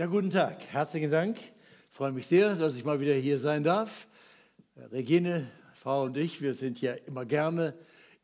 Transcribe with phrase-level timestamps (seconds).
[0.00, 0.64] Ja, guten Tag.
[0.72, 1.36] Herzlichen Dank.
[1.36, 4.08] Ich freue mich sehr, dass ich mal wieder hier sein darf.
[4.90, 7.74] Regine, Frau und ich, wir sind ja immer gerne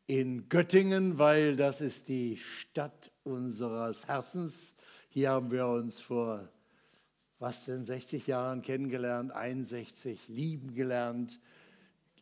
[0.07, 4.73] in Göttingen, weil das ist die Stadt unseres Herzens.
[5.09, 6.49] Hier haben wir uns vor
[7.37, 11.39] was denn 60 Jahren kennengelernt, 61 lieben gelernt,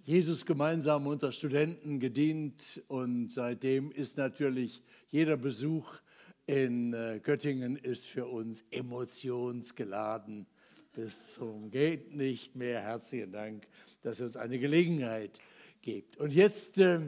[0.04, 6.02] Jesus gemeinsam unter Studenten gedient und seitdem ist natürlich jeder Besuch
[6.48, 10.48] in äh, Göttingen ist für uns emotionsgeladen
[10.96, 12.82] bis zum geht nicht mehr.
[12.82, 13.68] Herzlichen Dank,
[14.02, 15.40] dass ihr uns eine Gelegenheit
[15.82, 16.16] gebt.
[16.18, 17.02] Und jetzt äh,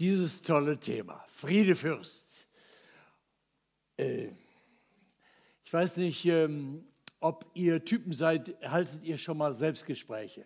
[0.00, 2.48] dieses tolle Thema, Friedefürst.
[3.96, 4.30] Äh,
[5.64, 6.84] ich weiß nicht, ähm,
[7.20, 10.44] ob ihr Typen seid, haltet ihr schon mal Selbstgespräche?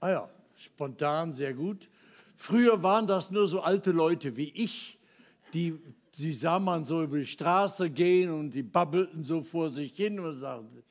[0.00, 1.88] Ah ja, spontan, sehr gut.
[2.34, 4.98] Früher waren das nur so alte Leute wie ich,
[5.52, 5.78] die
[6.18, 10.18] die sah man so über die Straße gehen und die babbelten so vor sich hin
[10.18, 10.82] und sagten,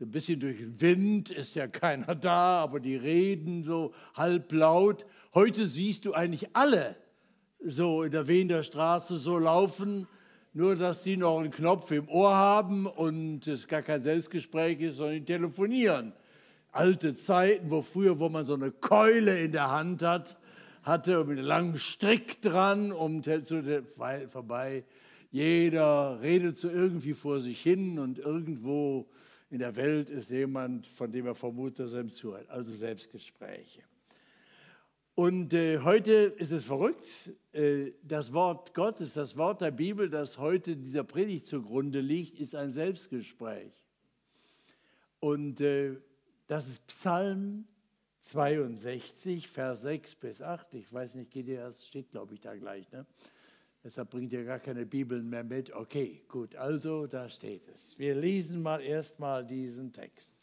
[0.00, 5.06] ein bisschen durch den Wind ist ja keiner da, aber die reden so halblaut.
[5.34, 6.96] Heute siehst du eigentlich alle
[7.64, 10.06] so in der Wiener Straße so laufen,
[10.52, 14.96] nur dass sie noch einen Knopf im Ohr haben und es gar kein Selbstgespräch ist,
[14.96, 16.12] sondern telefonieren.
[16.70, 20.36] Alte Zeiten, wo früher, wo man so eine Keule in der Hand hat,
[20.82, 23.86] hatte mit einem langen Strick dran, um zu
[24.30, 24.84] vorbei.
[25.30, 29.08] Jeder redet so irgendwie vor sich hin und irgendwo
[29.50, 32.48] in der Welt ist jemand, von dem er vermutet, dass er ihm zuhört.
[32.50, 33.82] Also Selbstgespräche.
[35.14, 37.32] Und äh, heute ist es verrückt.
[37.52, 42.54] Äh, das Wort Gottes, das Wort der Bibel, das heute dieser Predigt zugrunde liegt, ist
[42.54, 43.72] ein Selbstgespräch.
[45.18, 45.96] Und äh,
[46.46, 47.66] das ist Psalm
[48.28, 50.74] 62, Vers 6 bis 8.
[50.74, 51.86] Ich weiß nicht, geht ihr das?
[51.86, 52.90] Steht, glaube ich, da gleich.
[52.92, 53.06] Ne?
[53.82, 55.72] Deshalb bringt ihr gar keine Bibeln mehr mit.
[55.72, 57.98] Okay, gut, also da steht es.
[57.98, 60.34] Wir lesen mal erstmal diesen Text.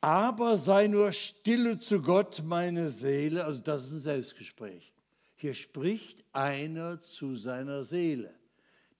[0.00, 3.44] Aber sei nur stille zu Gott, meine Seele.
[3.44, 4.92] Also das ist ein Selbstgespräch.
[5.34, 8.32] Hier spricht einer zu seiner Seele.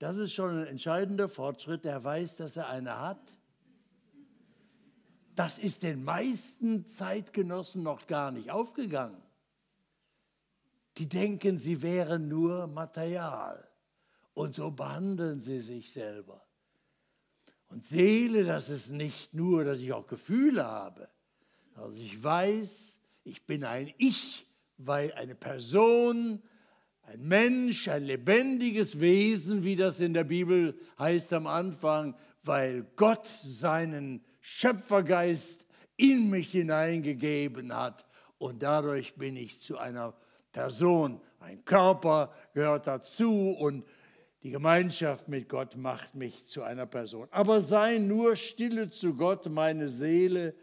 [0.00, 1.86] Das ist schon ein entscheidender Fortschritt.
[1.86, 3.39] Er weiß, dass er eine hat
[5.40, 9.22] das ist den meisten Zeitgenossen noch gar nicht aufgegangen.
[10.98, 13.66] Die denken, sie wären nur Material.
[14.34, 16.44] Und so behandeln sie sich selber.
[17.68, 21.08] Und Seele, das ist nicht nur, dass ich auch Gefühle habe.
[21.74, 24.46] Also ich weiß, ich bin ein Ich,
[24.76, 26.42] weil eine Person,
[27.00, 33.26] ein Mensch, ein lebendiges Wesen, wie das in der Bibel heißt am Anfang, weil Gott
[33.26, 38.06] seinen Schöpfergeist in mich hineingegeben hat.
[38.38, 40.14] Und dadurch bin ich zu einer
[40.52, 41.20] Person.
[41.38, 43.84] Mein Körper gehört dazu und
[44.42, 47.28] die Gemeinschaft mit Gott macht mich zu einer Person.
[47.30, 50.54] Aber sei nur stille zu Gott, meine Seele,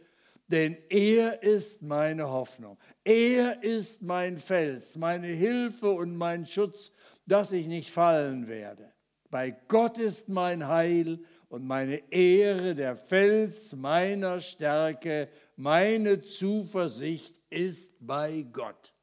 [0.48, 2.80] denn er ist meine Hoffnung.
[3.04, 6.92] Er ist mein Fels, meine Hilfe und mein Schutz,
[7.28, 8.92] dass ich nicht fallen werde.
[9.30, 11.20] Bei Gott ist mein Heil
[11.50, 18.94] und meine Ehre, der Fels meiner Stärke, meine Zuversicht ist bei Gott.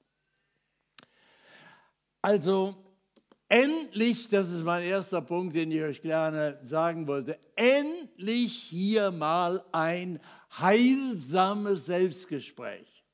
[2.20, 2.76] Also
[3.48, 9.64] endlich, das ist mein erster Punkt, den ich euch gerne sagen wollte, endlich hier mal
[9.72, 10.20] ein
[10.58, 13.04] heilsames Selbstgespräch.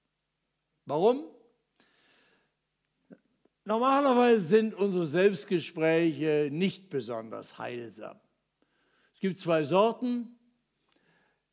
[0.87, 1.25] Warum?
[3.65, 8.19] Normalerweise sind unsere Selbstgespräche nicht besonders heilsam.
[9.21, 10.35] Es gibt zwei Sorten.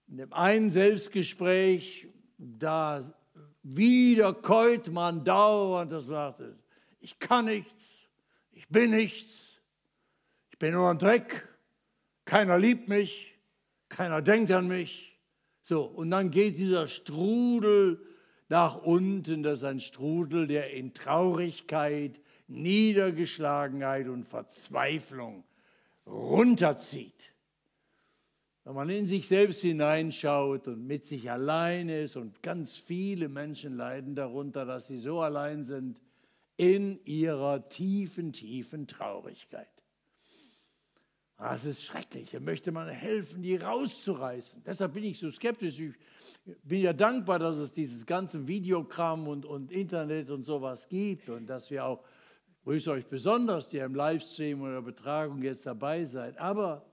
[0.07, 2.07] In dem einen Selbstgespräch,
[2.37, 3.13] da
[3.61, 6.43] wiederkäut man dauernd das sagt,
[7.01, 8.07] ich kann nichts,
[8.53, 9.59] ich bin nichts,
[10.49, 11.45] ich bin nur ein Dreck,
[12.23, 13.37] keiner liebt mich,
[13.89, 15.19] keiner denkt an mich.
[15.61, 18.01] So, und dann geht dieser Strudel
[18.47, 25.43] nach unten, das ist ein Strudel, der in Traurigkeit, Niedergeschlagenheit und Verzweiflung
[26.05, 27.33] runterzieht.
[28.67, 33.77] Wenn man in sich selbst hineinschaut und mit sich allein ist und ganz viele Menschen
[33.77, 36.01] leiden darunter, dass sie so allein sind,
[36.57, 39.69] in ihrer tiefen, tiefen Traurigkeit.
[41.37, 42.31] Das ist schrecklich.
[42.31, 44.63] Da möchte man helfen, die rauszureißen.
[44.65, 45.79] Deshalb bin ich so skeptisch.
[45.79, 45.93] Ich
[46.63, 51.45] bin ja dankbar, dass es dieses ganze Videokram und, und Internet und sowas gibt und
[51.45, 52.03] dass wir auch,
[52.65, 56.37] grüße euch besonders, die im Livestream oder Betragung jetzt dabei seid.
[56.37, 56.85] Aber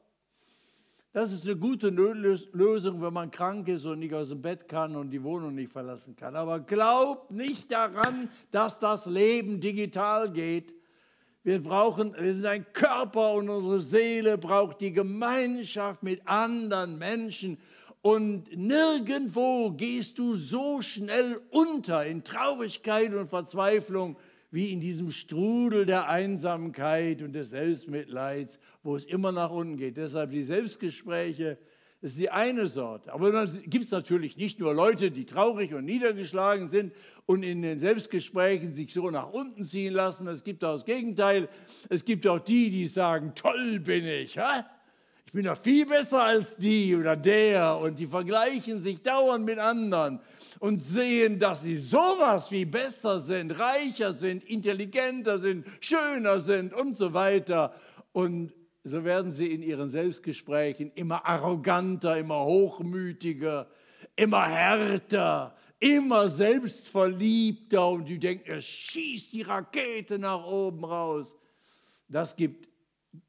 [1.15, 4.95] das ist eine gute Lösung, wenn man krank ist und nicht aus dem Bett kann
[4.97, 6.37] und die Wohnung nicht verlassen kann.
[6.37, 10.75] Aber glaubt nicht daran, dass das Leben digital geht,
[11.47, 17.59] Wir brauchen, wir sind ein Körper und unsere Seele braucht die Gemeinschaft mit anderen Menschen.
[18.01, 24.17] Und nirgendwo gehst du so schnell unter in Traurigkeit und Verzweiflung
[24.55, 29.97] wie in diesem Strudel der Einsamkeit und des Selbstmitleids, wo es immer nach unten geht.
[29.97, 31.59] Deshalb die Selbstgespräche,
[32.01, 33.12] das ist die eine Sorte.
[33.12, 36.93] Aber dann gibt es natürlich nicht nur Leute, die traurig und niedergeschlagen sind
[37.27, 40.29] und in den Selbstgesprächen sich so nach unten ziehen lassen.
[40.29, 41.49] Es gibt auch das Gegenteil.
[41.89, 44.39] Es gibt auch die, die sagen, toll bin ich.
[44.39, 44.65] Ha?
[45.27, 47.77] Ich bin doch viel besser als die oder der.
[47.79, 50.21] Und die vergleichen sich dauernd mit anderen
[50.61, 56.97] und sehen, dass sie sowas wie besser sind, reicher sind, intelligenter sind, schöner sind und
[56.97, 57.75] so weiter.
[58.12, 58.53] Und
[58.83, 63.67] so werden sie in ihren Selbstgesprächen immer arroganter, immer hochmütiger,
[64.17, 71.35] immer härter, immer selbstverliebter und die denken, er schießt die Rakete nach oben raus.
[72.09, 72.69] Das, gibt,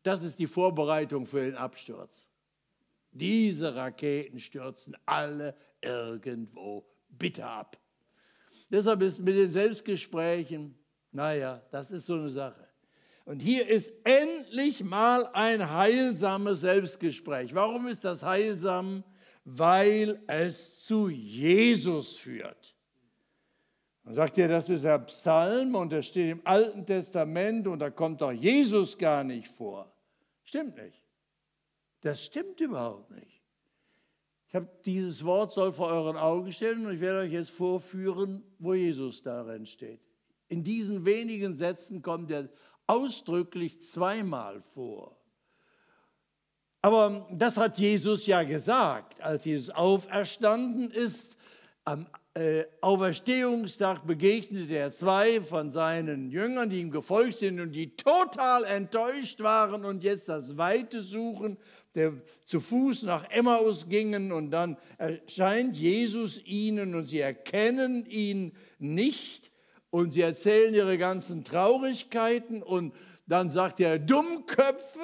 [0.03, 2.29] das ist die Vorbereitung für den Absturz.
[3.11, 6.85] Diese Raketen stürzen alle irgendwo
[7.17, 7.77] bitter ab.
[8.69, 10.77] Deshalb ist mit den Selbstgesprächen,
[11.11, 12.67] naja, das ist so eine Sache.
[13.25, 17.55] Und hier ist endlich mal ein heilsames Selbstgespräch.
[17.55, 19.03] Warum ist das heilsam?
[19.43, 22.75] Weil es zu Jesus führt.
[24.03, 27.89] Man sagt ja, das ist der Psalm und der steht im Alten Testament und da
[27.89, 29.91] kommt doch Jesus gar nicht vor.
[30.43, 31.01] Stimmt nicht.
[32.01, 33.34] Das stimmt überhaupt nicht.
[34.55, 38.73] Habe dieses Wort soll vor euren Augen stellen und ich werde euch jetzt vorführen, wo
[38.73, 39.99] Jesus darin steht.
[40.47, 42.47] In diesen wenigen Sätzen kommt er
[42.87, 45.17] ausdrücklich zweimal vor.
[46.81, 51.35] Aber das hat Jesus ja gesagt, als Jesus auferstanden ist.
[51.83, 52.05] Am
[52.35, 58.63] äh, Auferstehungstag begegnete er zwei von seinen Jüngern, die ihm gefolgt sind und die total
[58.65, 61.57] enttäuscht waren und jetzt das Weite suchen,
[61.95, 62.13] der
[62.45, 69.51] zu Fuß nach Emmaus gingen und dann erscheint Jesus ihnen und sie erkennen ihn nicht
[69.89, 72.93] und sie erzählen ihre ganzen Traurigkeiten und
[73.27, 74.99] dann sagt er, Dummköpfe,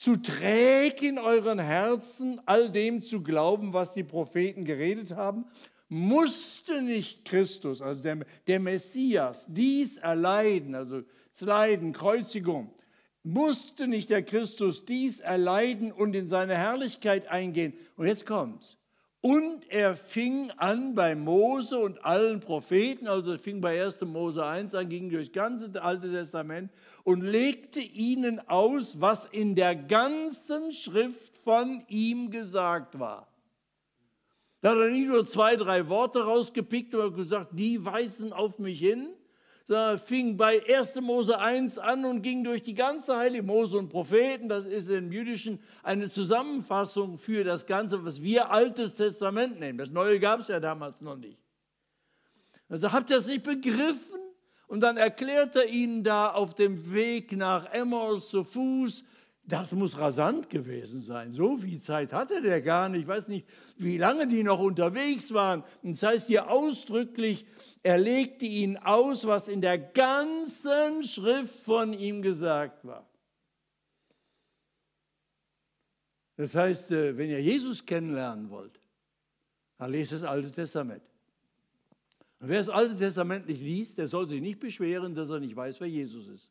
[0.00, 5.44] zu träg in euren Herzen, all dem zu glauben, was die Propheten geredet haben,
[5.90, 11.02] musste nicht Christus, also der, der Messias, dies erleiden, also
[11.32, 12.72] das Leiden, Kreuzigung,
[13.22, 17.74] musste nicht der Christus dies erleiden und in seine Herrlichkeit eingehen.
[17.96, 18.76] Und jetzt kommt's.
[19.22, 24.00] Und er fing an bei Mose und allen Propheten, also fing bei 1.
[24.02, 26.70] Mose 1 an, ging durch das ganze Alte Testament
[27.04, 33.28] und legte ihnen aus, was in der ganzen Schrift von ihm gesagt war.
[34.62, 38.78] Da hat er nicht nur zwei, drei Worte rausgepickt und gesagt, die weisen auf mich
[38.78, 39.10] hin,
[39.70, 40.96] sondern fing bei 1.
[40.96, 44.48] Mose 1 an und ging durch die ganze Heilige Mose und Propheten.
[44.48, 49.78] Das ist im Jüdischen eine Zusammenfassung für das Ganze, was wir Altes Testament nehmen.
[49.78, 51.38] Das Neue gab es ja damals noch nicht.
[52.68, 54.18] Also habt ihr es nicht begriffen?
[54.66, 59.04] Und dann erklärt er ihnen da auf dem Weg nach Emmaus zu Fuß,
[59.52, 61.32] das muss rasant gewesen sein.
[61.32, 63.02] So viel Zeit hatte der gar nicht.
[63.02, 65.62] Ich weiß nicht, wie lange die noch unterwegs waren.
[65.82, 67.46] Und das heißt hier ausdrücklich,
[67.82, 73.08] er legte ihnen aus, was in der ganzen Schrift von ihm gesagt war.
[76.36, 78.80] Das heißt, äh, wenn ihr Jesus kennenlernen wollt,
[79.76, 81.02] dann lest das Alte Testament.
[82.38, 85.54] Und wer das Alte Testament nicht liest, der soll sich nicht beschweren, dass er nicht
[85.54, 86.50] weiß, wer Jesus ist.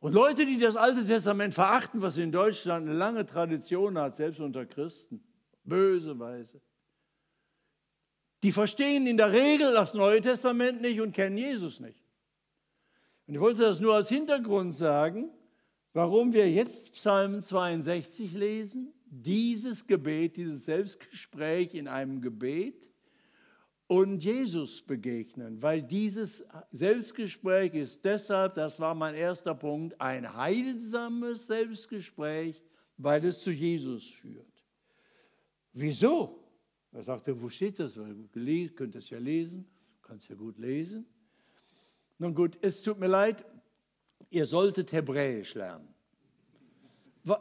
[0.00, 4.40] Und Leute, die das Alte Testament verachten, was in Deutschland eine lange Tradition hat, selbst
[4.40, 5.22] unter Christen,
[5.64, 6.60] böse Weise,
[8.42, 11.98] die verstehen in der Regel das Neue Testament nicht und kennen Jesus nicht.
[13.26, 15.30] Und ich wollte das nur als Hintergrund sagen,
[15.92, 22.88] warum wir jetzt Psalm 62 lesen, dieses Gebet, dieses Selbstgespräch in einem Gebet,
[23.88, 31.46] und Jesus begegnen, weil dieses Selbstgespräch ist deshalb, das war mein erster Punkt, ein heilsames
[31.46, 32.60] Selbstgespräch,
[32.96, 34.64] weil es zu Jesus führt.
[35.72, 36.42] Wieso?
[36.92, 37.96] Er sagte, wo steht das?
[37.96, 39.68] Ihr könnt es ja lesen,
[40.02, 41.06] kannst ja gut lesen.
[42.18, 43.44] Nun gut, es tut mir leid,
[44.30, 45.94] ihr solltet Hebräisch lernen.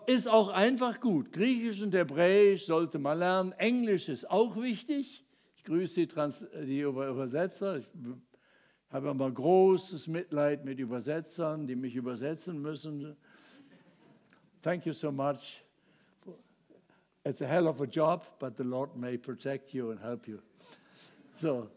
[0.08, 1.32] Ist auch einfach gut.
[1.32, 3.52] Griechisch und Hebräisch sollte man lernen.
[3.54, 5.25] Englisch ist auch wichtig
[5.66, 7.80] grüße die, Trans die Übersetzer.
[7.80, 7.88] Ich
[8.90, 13.18] habe immer großes Mitleid mit Übersetzern, die mich übersetzen müssen.
[14.62, 15.62] Thank you so much.
[17.24, 20.40] It's a hell of a job, but the Lord may protect you and help you.
[21.34, 21.70] So.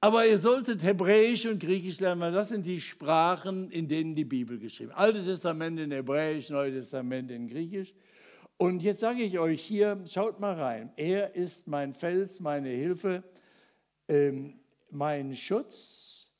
[0.00, 4.24] Aber ihr solltet Hebräisch und Griechisch lernen, weil das sind die Sprachen, in denen die
[4.24, 4.96] Bibel geschrieben ist.
[4.96, 7.94] Alte Testament in Hebräisch, Neue Testament in Griechisch.
[8.56, 10.92] Und jetzt sage ich euch hier, schaut mal rein.
[10.96, 13.24] Er ist mein Fels, meine Hilfe,
[14.08, 16.30] ähm, mein Schutz.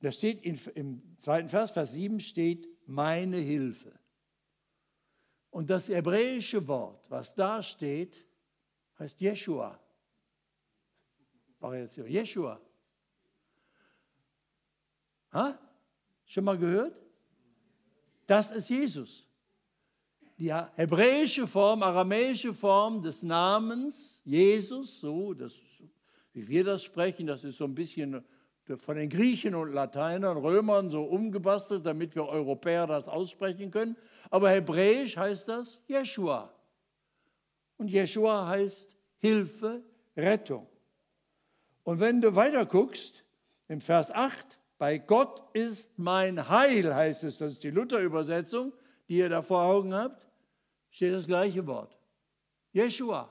[0.00, 3.92] Da steht in, im zweiten Vers, Vers 7 steht, meine Hilfe.
[5.50, 8.26] Und das hebräische Wort, was da steht,
[8.98, 9.78] heißt Jeshua.
[11.60, 12.06] Variation.
[12.06, 12.60] Jeshua.
[15.32, 15.58] Ha?
[16.24, 16.96] Schon mal gehört?
[18.26, 19.26] Das ist Jesus.
[20.42, 25.52] Die hebräische Form, aramäische Form des Namens Jesus, so, das,
[26.32, 28.24] wie wir das sprechen, das ist so ein bisschen
[28.78, 33.96] von den Griechen und Lateinern, Römern so umgebastelt, damit wir Europäer das aussprechen können.
[34.30, 36.52] Aber hebräisch heißt das Jeshua.
[37.76, 39.80] Und Jeshua heißt Hilfe,
[40.16, 40.66] Rettung.
[41.84, 43.22] Und wenn du weiter guckst,
[43.68, 48.72] im Vers 8, bei Gott ist mein Heil, heißt es, das ist die Luther-Übersetzung,
[49.06, 50.31] die ihr da vor Augen habt,
[50.92, 51.96] steht das gleiche Wort.
[52.72, 53.28] Jeshua.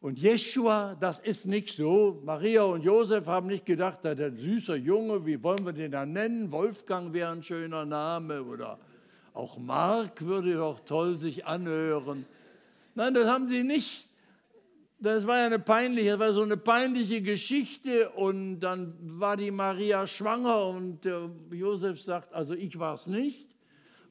[0.00, 2.20] Und Jeshua, das ist nicht so.
[2.24, 6.50] Maria und Josef haben nicht gedacht, der süße Junge, wie wollen wir den da nennen?
[6.50, 8.80] Wolfgang wäre ein schöner Name oder
[9.32, 12.26] auch Mark würde doch toll sich anhören.
[12.96, 14.08] Nein, das haben sie nicht
[15.02, 19.50] das war ja eine peinliche, das war so eine peinliche Geschichte und dann war die
[19.50, 23.51] Maria schwanger und äh, Josef sagt, also ich war es nicht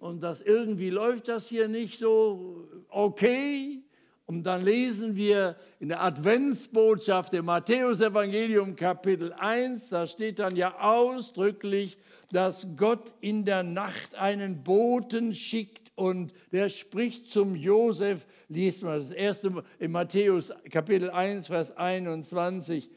[0.01, 3.84] und das irgendwie läuft das hier nicht so okay.
[4.25, 10.79] Und dann lesen wir in der Adventsbotschaft im Matthäusevangelium Kapitel 1, da steht dann ja
[10.79, 11.98] ausdrücklich,
[12.31, 18.98] dass Gott in der Nacht einen Boten schickt und der spricht zum Josef, liest mal
[18.98, 22.89] das erste in Matthäus Kapitel 1, Vers 21.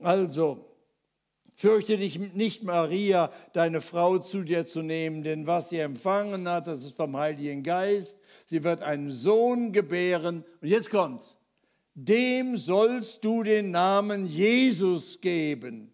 [0.00, 0.64] Also,
[1.58, 6.68] fürchte dich nicht, Maria, deine Frau zu dir zu nehmen, denn was sie empfangen hat,
[6.68, 8.16] das ist vom Heiligen Geist.
[8.44, 10.44] Sie wird einen Sohn gebären.
[10.60, 11.36] Und jetzt kommt's.
[11.94, 15.92] Dem sollst du den Namen Jesus geben,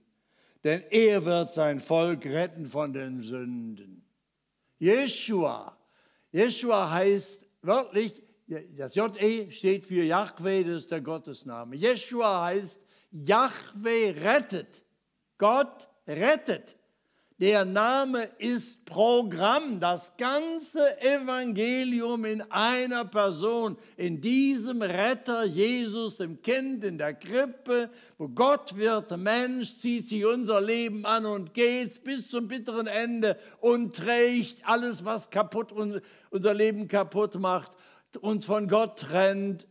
[0.62, 4.04] denn er wird sein Volk retten von den Sünden.
[4.78, 5.78] Jeshua,
[6.30, 8.22] Jeshua heißt wörtlich,
[8.76, 11.74] das JE steht für Yahweh, das ist der Gottesname.
[11.74, 14.83] Jeshua heißt Yahweh rettet.
[15.44, 16.74] Gott rettet.
[17.38, 26.40] Der Name ist Programm, das ganze Evangelium in einer Person, in diesem Retter Jesus, dem
[26.40, 32.02] Kind in der Krippe, wo Gott wird Mensch, zieht sich unser Leben an und geht
[32.04, 35.72] bis zum bitteren Ende und trägt alles, was kaputt
[36.30, 37.72] unser Leben kaputt macht,
[38.22, 39.66] uns von Gott trennt,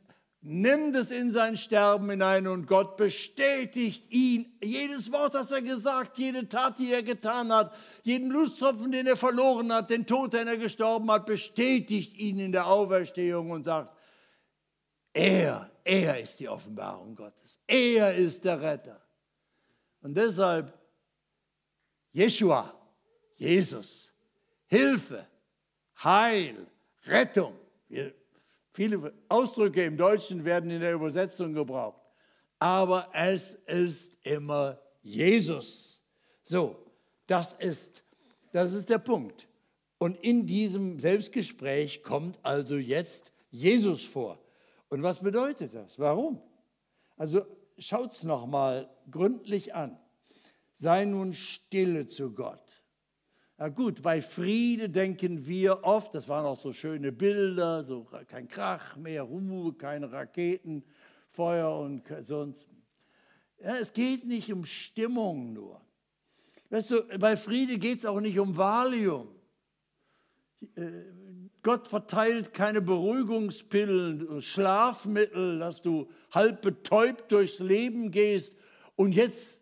[0.46, 4.58] nimmt es in sein Sterben hinein und Gott bestätigt ihn.
[4.62, 7.74] Jedes Wort, das er gesagt, jede Tat, die er getan hat,
[8.04, 12.52] jeden Blutstropfen, den er verloren hat, den Tod, den er gestorben hat, bestätigt ihn in
[12.52, 13.96] der Auferstehung und sagt,
[15.14, 17.60] er, er ist die Offenbarung Gottes.
[17.66, 19.02] Er ist der Retter.
[20.02, 20.78] Und deshalb
[22.12, 22.74] Jeshua,
[23.38, 24.12] Jesus,
[24.68, 25.26] Hilfe,
[26.04, 26.68] Heil,
[27.06, 27.58] Rettung.
[27.88, 28.14] Wir
[28.74, 32.02] Viele Ausdrücke im Deutschen werden in der Übersetzung gebraucht.
[32.60, 36.02] Aber es ist immer Jesus.
[36.42, 36.76] So,
[37.28, 38.04] das ist,
[38.52, 39.48] das ist der Punkt.
[40.00, 44.40] Und in diesem Selbstgespräch kommt also jetzt Jesus vor.
[44.90, 45.98] Und was bedeutet das?
[46.00, 46.42] Warum?
[47.16, 47.46] Also
[47.78, 49.98] schaut es nochmal gründlich an.
[50.74, 52.63] Sei nun stille zu Gott.
[53.58, 58.48] Na gut, bei Friede denken wir oft, das waren auch so schöne Bilder, so kein
[58.48, 60.84] Krach mehr, Ruhe, keine Raketen,
[61.30, 62.68] Feuer und sonst.
[63.62, 65.80] Ja, es geht nicht um Stimmung nur.
[66.70, 69.28] Weißt du, bei Friede geht es auch nicht um Valium.
[70.76, 70.92] Äh,
[71.62, 78.56] Gott verteilt keine Beruhigungspillen, Schlafmittel, dass du halb betäubt durchs Leben gehst
[78.96, 79.62] und jetzt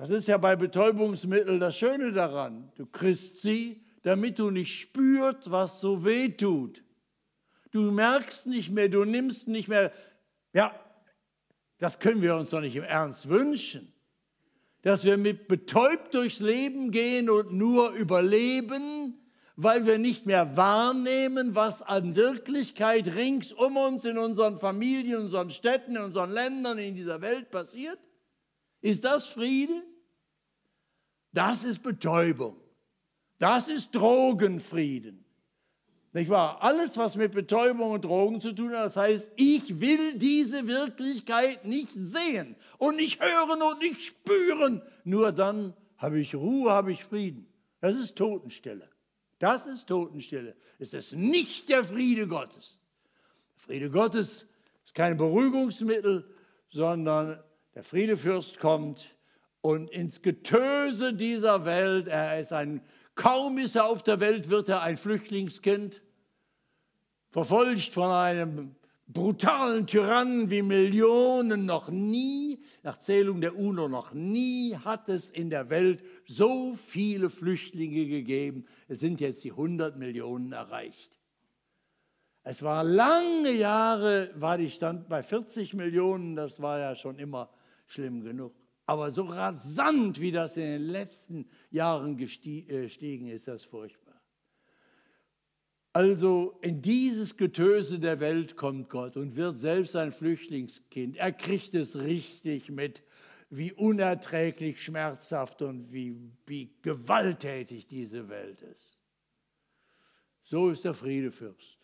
[0.00, 2.72] das ist ja bei Betäubungsmitteln das Schöne daran.
[2.76, 6.82] Du kriegst sie, damit du nicht spürst, was so weh tut.
[7.70, 9.92] Du merkst nicht mehr, du nimmst nicht mehr.
[10.54, 10.74] Ja,
[11.76, 13.92] das können wir uns doch nicht im Ernst wünschen.
[14.80, 19.20] Dass wir mit betäubt durchs Leben gehen und nur überleben,
[19.56, 25.24] weil wir nicht mehr wahrnehmen, was an Wirklichkeit rings um uns in unseren Familien, in
[25.24, 27.98] unseren Städten, in unseren Ländern, in dieser Welt passiert?
[28.80, 29.82] Ist das Friede?
[31.32, 32.56] Das ist Betäubung.
[33.38, 35.24] Das ist Drogenfrieden.
[36.12, 36.60] Nicht wahr?
[36.60, 41.64] Alles, was mit Betäubung und Drogen zu tun hat, das heißt, ich will diese Wirklichkeit
[41.64, 44.82] nicht sehen und nicht hören und nicht spüren.
[45.04, 47.46] Nur dann habe ich Ruhe, habe ich Frieden.
[47.80, 48.88] Das ist Totenstille.
[49.38, 50.56] Das ist Totenstille.
[50.78, 52.76] Es ist nicht der Friede Gottes.
[53.54, 54.46] Der Friede Gottes
[54.84, 56.28] ist kein Beruhigungsmittel,
[56.70, 57.40] sondern
[57.74, 59.14] der Friedefürst kommt
[59.62, 62.82] und ins Getöse dieser Welt, er ist ein
[63.14, 66.02] Kaum ist er auf der Welt, wird er ein Flüchtlingskind,
[67.28, 68.74] verfolgt von einem
[69.08, 75.50] brutalen Tyrannen wie Millionen noch nie, nach Zählung der UNO noch nie hat es in
[75.50, 78.64] der Welt so viele Flüchtlinge gegeben.
[78.88, 81.18] Es sind jetzt die 100 Millionen erreicht.
[82.42, 87.50] Es war lange Jahre, war die Stand bei 40 Millionen, das war ja schon immer
[87.86, 88.54] schlimm genug.
[88.90, 94.20] Aber so rasant, wie das in den letzten Jahren äh, gestiegen ist, das furchtbar.
[95.92, 101.18] Also in dieses Getöse der Welt kommt Gott und wird selbst ein Flüchtlingskind.
[101.18, 103.04] Er kriegt es richtig mit,
[103.48, 106.16] wie unerträglich schmerzhaft und wie,
[106.46, 108.98] wie gewalttätig diese Welt ist.
[110.42, 111.78] So ist der Friedefürst.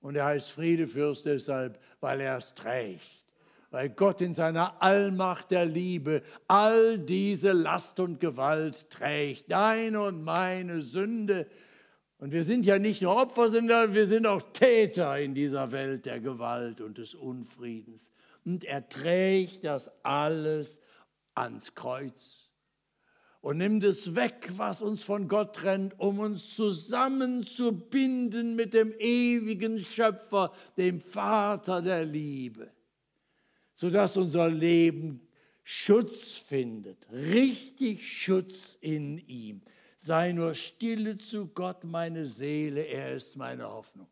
[0.00, 3.19] Und er heißt Friedefürst deshalb, weil er es trägt
[3.70, 10.24] weil Gott in seiner Allmacht der Liebe all diese Last und Gewalt trägt, deine und
[10.24, 11.46] meine Sünde.
[12.18, 16.04] Und wir sind ja nicht nur Opfer, sondern wir sind auch Täter in dieser Welt
[16.04, 18.10] der Gewalt und des Unfriedens.
[18.44, 20.80] Und er trägt das alles
[21.34, 22.50] ans Kreuz
[23.40, 29.78] und nimmt es weg, was uns von Gott trennt, um uns zusammenzubinden mit dem ewigen
[29.78, 32.70] Schöpfer, dem Vater der Liebe
[33.80, 35.26] sodass unser Leben
[35.64, 39.62] Schutz findet, richtig Schutz in ihm.
[39.96, 44.06] Sei nur stille zu Gott, meine Seele, er ist meine Hoffnung.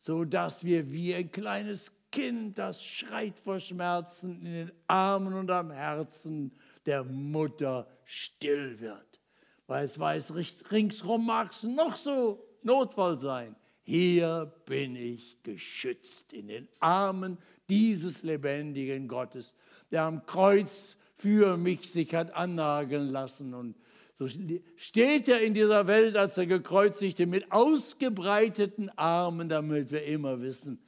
[0.00, 5.70] Sodass wir wie ein kleines Kind, das schreit vor Schmerzen, in den Armen und am
[5.70, 6.50] Herzen
[6.86, 9.20] der Mutter still wird.
[9.66, 10.32] Weil es weiß,
[10.70, 13.54] ringsrum mag es noch so Notfall sein.
[13.84, 19.54] Hier bin ich geschützt in den Armen dieses lebendigen Gottes,
[19.90, 23.54] der am Kreuz für mich sich hat annageln lassen.
[23.54, 23.76] Und
[24.18, 24.28] so
[24.76, 30.80] steht er in dieser Welt als der Gekreuzigte mit ausgebreiteten Armen, damit wir immer wissen,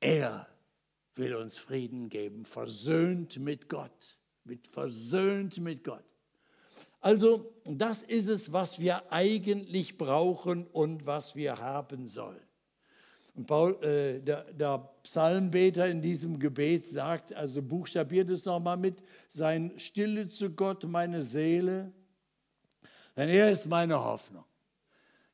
[0.00, 0.46] er
[1.14, 6.04] will uns Frieden geben, versöhnt mit Gott, mit versöhnt mit Gott.
[7.00, 12.40] Also das ist es, was wir eigentlich brauchen und was wir haben sollen.
[13.36, 19.04] Und Paul, äh, der, der, Psalmbeter in diesem Gebet sagt, also buchstabiert es nochmal mit,
[19.28, 21.92] sein Stille zu Gott, meine Seele,
[23.14, 24.44] denn er ist meine Hoffnung.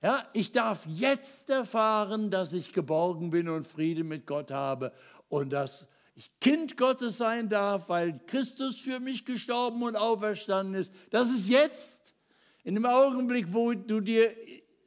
[0.02, 4.92] Ja, ich darf jetzt erfahren, dass ich geborgen bin und Friede mit Gott habe
[5.28, 10.92] und dass ich Kind Gottes sein darf, weil Christus für mich gestorben und auferstanden ist.
[11.10, 12.14] Das ist jetzt,
[12.64, 14.34] in dem Augenblick, wo du dir,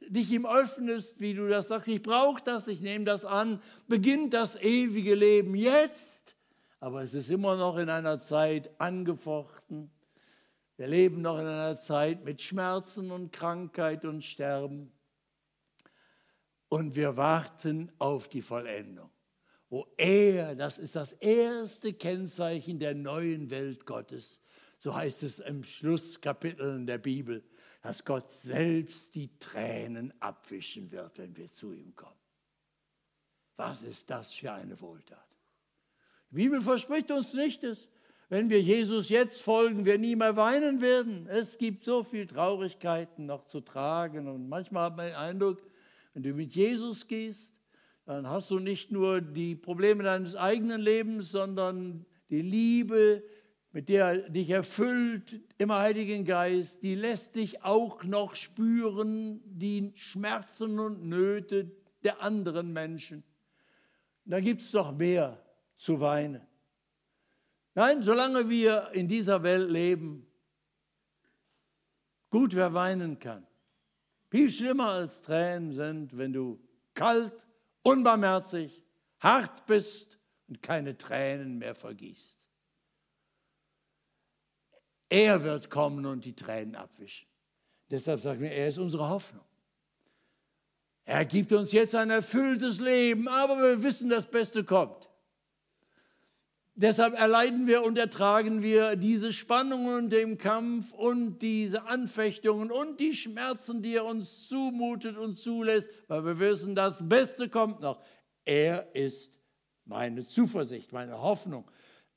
[0.08, 4.34] dich ihm öffnest, wie du das sagst, ich brauche das, ich nehme das an, beginnt
[4.34, 6.36] das ewige Leben jetzt.
[6.78, 9.90] Aber es ist immer noch in einer Zeit angefochten.
[10.76, 14.92] Wir leben noch in einer Zeit mit Schmerzen und Krankheit und Sterben.
[16.68, 19.10] Und wir warten auf die Vollendung
[19.68, 24.40] wo er, das ist das erste Kennzeichen der neuen Welt Gottes,
[24.78, 27.42] so heißt es im Schlusskapitel der Bibel,
[27.82, 32.12] dass Gott selbst die Tränen abwischen wird, wenn wir zu ihm kommen.
[33.56, 35.24] Was ist das für eine Wohltat?
[36.30, 37.88] Die Bibel verspricht uns nicht, dass
[38.28, 41.28] wenn wir Jesus jetzt folgen, wir nie mehr weinen werden.
[41.28, 45.62] Es gibt so viel Traurigkeiten noch zu tragen und manchmal hat man den Eindruck,
[46.12, 47.54] wenn du mit Jesus gehst,
[48.06, 53.24] dann hast du nicht nur die Probleme deines eigenen Lebens, sondern die Liebe,
[53.72, 60.78] mit der dich erfüllt im Heiligen Geist, die lässt dich auch noch spüren, die Schmerzen
[60.78, 61.72] und Nöte
[62.04, 63.24] der anderen Menschen.
[64.24, 65.44] Da gibt es doch mehr
[65.76, 66.46] zu weinen.
[67.74, 70.26] Nein, solange wir in dieser Welt leben,
[72.30, 73.46] gut, wer weinen kann.
[74.30, 76.60] Viel schlimmer als Tränen sind, wenn du
[76.94, 77.45] kalt
[77.86, 78.82] unbarmherzig,
[79.20, 80.18] hart bist
[80.48, 82.36] und keine Tränen mehr vergießt.
[85.08, 87.28] Er wird kommen und die Tränen abwischen.
[87.90, 89.44] Deshalb sagen wir, er ist unsere Hoffnung.
[91.04, 95.05] Er gibt uns jetzt ein erfülltes Leben, aber wir wissen, das Beste kommt.
[96.78, 103.00] Deshalb erleiden wir und ertragen wir diese Spannungen und den Kampf und diese Anfechtungen und
[103.00, 108.02] die Schmerzen, die er uns zumutet und zulässt, weil wir wissen, das Beste kommt noch.
[108.44, 109.32] Er ist
[109.86, 111.64] meine Zuversicht, meine Hoffnung.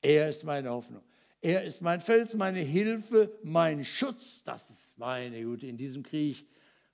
[0.02, 1.02] Er ist meine Hoffnung.
[1.40, 4.42] Er ist mein Fels, meine Hilfe, mein Schutz.
[4.44, 5.68] Das ist meine Güte.
[5.68, 6.46] In diesem Krieg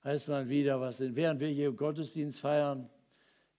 [0.05, 2.89] heißt man wieder, was während wir hier Gottesdienst feiern,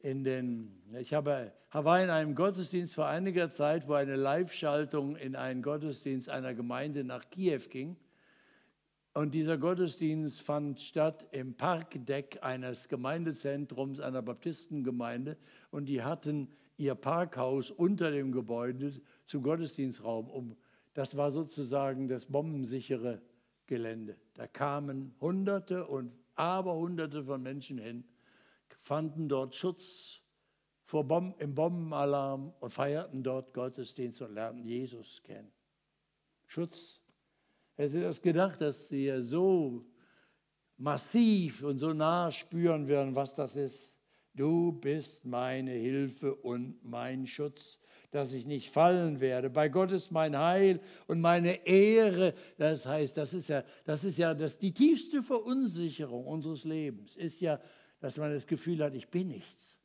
[0.00, 5.36] in den, ich habe, war in einem Gottesdienst vor einiger Zeit, wo eine Live-Schaltung in
[5.36, 7.96] einen Gottesdienst einer Gemeinde nach Kiew ging.
[9.14, 15.36] Und dieser Gottesdienst fand statt im Parkdeck eines Gemeindezentrums einer Baptistengemeinde.
[15.70, 18.92] Und die hatten ihr Parkhaus unter dem Gebäude
[19.26, 20.56] zum Gottesdienstraum um.
[20.94, 23.20] Das war sozusagen das bombensichere
[23.66, 24.16] Gelände.
[24.34, 28.04] Da kamen Hunderte und Aberhunderte von Menschen hin
[28.88, 30.22] fanden dort Schutz
[30.82, 35.52] vor Bom im Bombenalarm und feierten dort Gottesdienst und lernten Jesus kennen.
[36.46, 37.02] Schutz.
[37.76, 39.84] Hätte Sie das gedacht, dass Sie so
[40.78, 43.94] massiv und so nah spüren werden, was das ist?
[44.34, 47.78] Du bist meine Hilfe und mein Schutz,
[48.10, 49.50] dass ich nicht fallen werde.
[49.50, 52.32] Bei Gott ist mein Heil und meine Ehre.
[52.56, 57.42] Das heißt, das ist ja, das ist ja das, die tiefste Verunsicherung unseres Lebens, ist
[57.42, 57.60] ja,
[58.00, 59.76] dass man das Gefühl hat, ich bin nichts.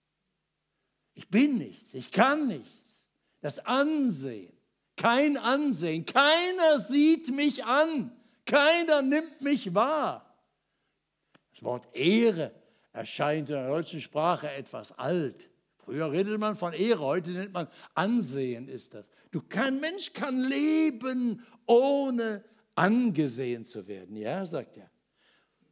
[1.15, 3.03] Ich bin nichts, ich kann nichts.
[3.41, 4.53] Das Ansehen,
[4.95, 8.11] kein Ansehen, keiner sieht mich an,
[8.45, 10.37] keiner nimmt mich wahr.
[11.51, 12.53] Das Wort Ehre
[12.93, 15.49] erscheint in der deutschen Sprache etwas alt.
[15.77, 19.09] Früher redete man von Ehre, heute nennt man Ansehen ist das.
[19.31, 22.43] Du, kein Mensch kann leben, ohne
[22.75, 24.15] angesehen zu werden.
[24.15, 24.89] Ja, sagt er.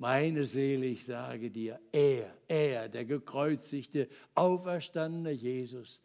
[0.01, 6.01] Meine Seele, ich sage dir, er, er, der gekreuzigte, auferstandene Jesus,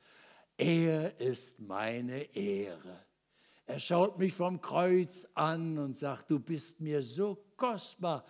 [0.59, 3.07] er ist meine Ehre.
[3.65, 8.27] Er schaut mich vom Kreuz an und sagt, du bist mir so kostbar,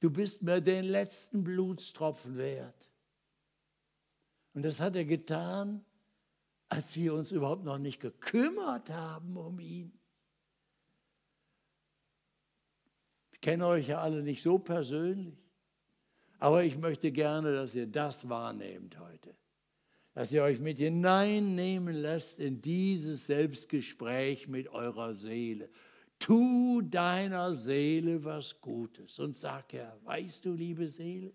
[0.00, 2.90] du bist mir den letzten Blutstropfen wert.
[4.52, 5.86] Und das hat er getan,
[6.68, 10.01] als wir uns überhaupt noch nicht gekümmert haben um ihn.
[13.42, 15.36] Kenne euch ja alle nicht so persönlich,
[16.38, 19.36] aber ich möchte gerne, dass ihr das wahrnehmt heute.
[20.14, 25.70] Dass ihr euch mit hineinnehmen lässt in dieses Selbstgespräch mit eurer Seele.
[26.18, 31.32] Tu deiner Seele was Gutes und sag er, weißt du, liebe Seele,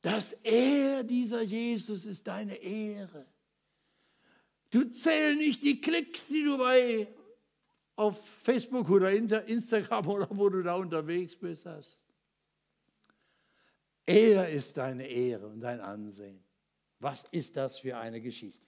[0.00, 3.26] dass er, dieser Jesus, ist deine Ehre.
[4.70, 7.08] Du zähl nicht die Klicks, die du bei
[7.98, 12.00] auf Facebook oder Instagram oder wo du da unterwegs bist hast.
[14.06, 16.40] Er ist deine Ehre und dein Ansehen.
[17.00, 18.64] Was ist das für eine Geschichte?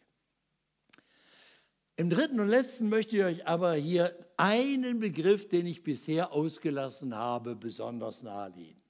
[1.97, 7.15] Im dritten und letzten möchte ich euch aber hier einen Begriff, den ich bisher ausgelassen
[7.15, 8.83] habe, besonders nahelegen.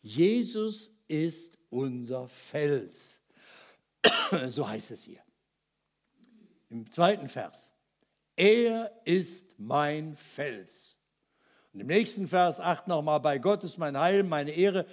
[0.00, 3.20] Jesus ist unser Fels.
[4.50, 5.22] So heißt es hier.
[6.70, 7.73] Im zweiten Vers.
[8.36, 10.96] Er ist mein Fels.
[11.72, 14.86] Und im nächsten Vers 8 nochmal, bei Gott ist mein Heil, meine Ehre,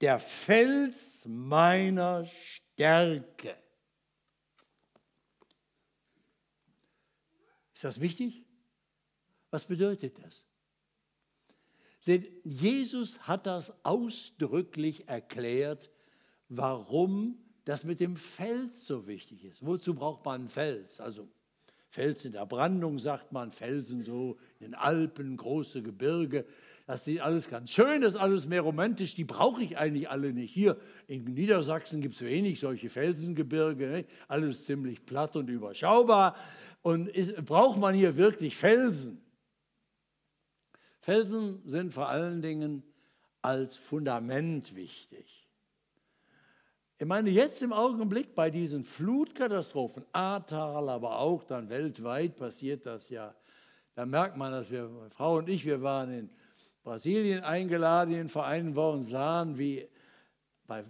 [0.00, 3.56] der Fels meiner Stärke.
[7.74, 8.44] Ist das wichtig?
[9.50, 10.44] Was bedeutet das?
[12.00, 15.90] Seht, Jesus hat das ausdrücklich erklärt,
[16.48, 19.64] warum das mit dem Fels so wichtig ist.
[19.64, 21.00] Wozu braucht man einen Fels?
[21.00, 21.28] Also
[21.96, 26.44] Fels in der Brandung, sagt man, Felsen so in den Alpen, große Gebirge.
[26.86, 30.34] Das sieht alles ganz schön, das ist alles mehr romantisch, die brauche ich eigentlich alle
[30.34, 30.52] nicht.
[30.52, 34.04] Hier in Niedersachsen gibt es wenig solche Felsengebirge, ne?
[34.28, 36.36] alles ziemlich platt und überschaubar.
[36.82, 39.24] Und ist, braucht man hier wirklich Felsen?
[41.00, 42.82] Felsen sind vor allen Dingen
[43.40, 45.35] als Fundament wichtig.
[46.98, 53.10] Ich meine, jetzt im Augenblick bei diesen Flutkatastrophen, Ahrtal, aber auch dann weltweit passiert das
[53.10, 53.34] ja.
[53.94, 56.30] Da merkt man, dass wir, Frau und ich, wir waren in
[56.82, 59.86] Brasilien eingeladen in Vereinen war und sahen, wie
[60.66, 60.84] bei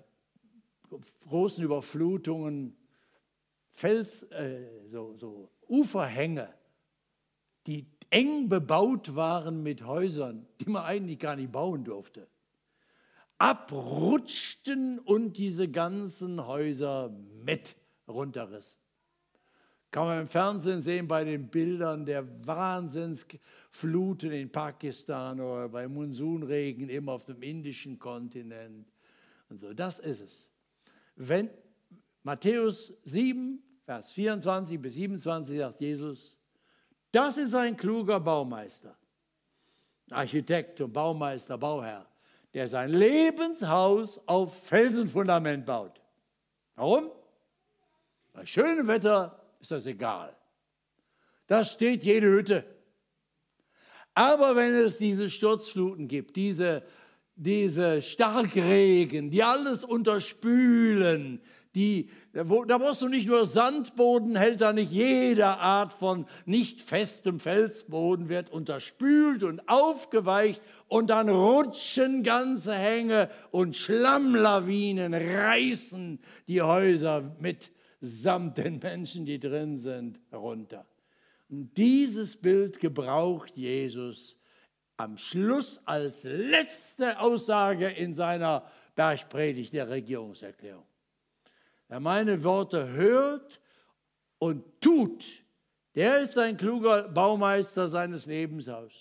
[1.29, 2.77] großen Überflutungen
[3.73, 6.49] Fels, äh, so, so Uferhänge,
[7.67, 12.29] die eng bebaut waren mit Häusern, die man eigentlich gar nicht bauen durfte
[13.39, 17.77] abrutschten und diese ganzen Häuser mit
[18.09, 18.81] runterrissen.
[19.91, 26.89] Kann man im Fernsehen sehen bei den Bildern der Wahnsinnsfluten in Pakistan oder bei Monsunregen
[26.89, 28.93] immer auf dem indischen Kontinent
[29.49, 29.73] und so.
[29.73, 30.51] Das ist es.
[31.15, 31.49] Wenn
[32.23, 36.37] Matthäus 7, Vers 24 bis 27 sagt Jesus,
[37.13, 38.97] das ist ein kluger Baumeister,
[40.11, 42.07] Architekt und Baumeister, Bauherr,
[42.57, 46.01] der sein Lebenshaus auf Felsenfundament baut.
[46.75, 47.11] Warum?
[48.33, 50.35] Bei schönem Wetter ist das egal.
[51.49, 52.65] Da steht jede Hütte.
[54.15, 56.83] Aber wenn es diese Sturzfluten gibt, diese,
[57.37, 61.41] diese Starkregen, die alles unterspülen,
[61.75, 67.39] die, da brauchst du nicht nur Sandboden, hält da nicht jede Art von nicht festem
[67.39, 76.19] Felsboden, wird unterspült und aufgeweicht und dann rutschen ganze Hänge und Schlammlawinen reißen
[76.49, 77.71] die Häuser mit
[78.01, 80.87] samt den Menschen, die drin sind, runter.
[81.51, 84.37] Und dieses Bild gebraucht Jesus
[84.97, 90.87] am Schluss als letzte Aussage in seiner Bergpredigt der Regierungserklärung.
[91.89, 93.61] Wer meine Worte hört
[94.39, 95.25] und tut,
[95.95, 98.93] der ist ein kluger Baumeister seines Lebens aus.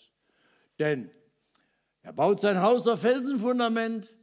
[0.80, 1.10] Denn
[2.02, 4.14] er baut sein Haus auf Felsenfundament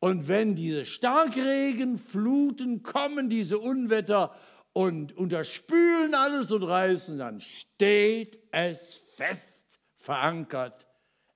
[0.00, 4.34] und wenn diese Starkregen, Fluten kommen, diese Unwetter
[4.72, 10.87] und unterspülen alles und reißen, dann steht es fest verankert.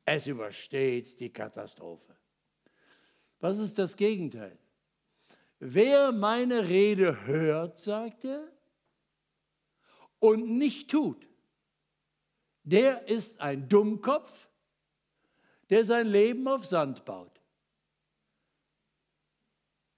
[0.05, 2.17] Es übersteht die Katastrophe.
[3.41, 4.59] Was ist das Gegenteil?
[5.59, 8.49] Wer meine Rede hört, sagt er,
[10.19, 11.29] und nicht tut,
[12.63, 14.49] der ist ein Dummkopf,
[15.71, 17.41] der sein Leben auf Sand baut.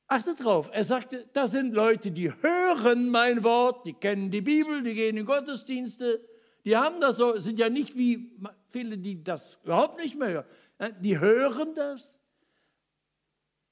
[0.06, 4.82] Achtet drauf, er sagte, das sind Leute, die hören mein Wort, die kennen die Bibel,
[4.82, 6.26] die gehen in Gottesdienste,
[6.64, 8.32] die haben das so, sind ja nicht wie
[8.70, 10.96] viele, die das überhaupt nicht mehr hören.
[11.00, 12.18] Die hören das,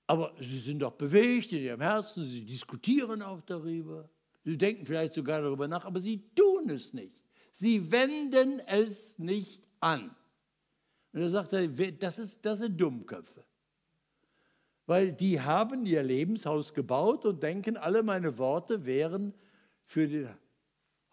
[0.07, 4.09] aber sie sind doch bewegt in ihrem Herzen, sie diskutieren auch darüber,
[4.45, 7.15] sie denken vielleicht sogar darüber nach, aber sie tun es nicht.
[7.51, 10.15] Sie wenden es nicht an.
[11.13, 11.53] Und er sagt,
[12.01, 13.45] das, ist, das sind Dummköpfe
[14.87, 19.33] weil die haben ihr Lebenshaus gebaut und denken, alle meine Worte wären
[19.87, 20.29] für den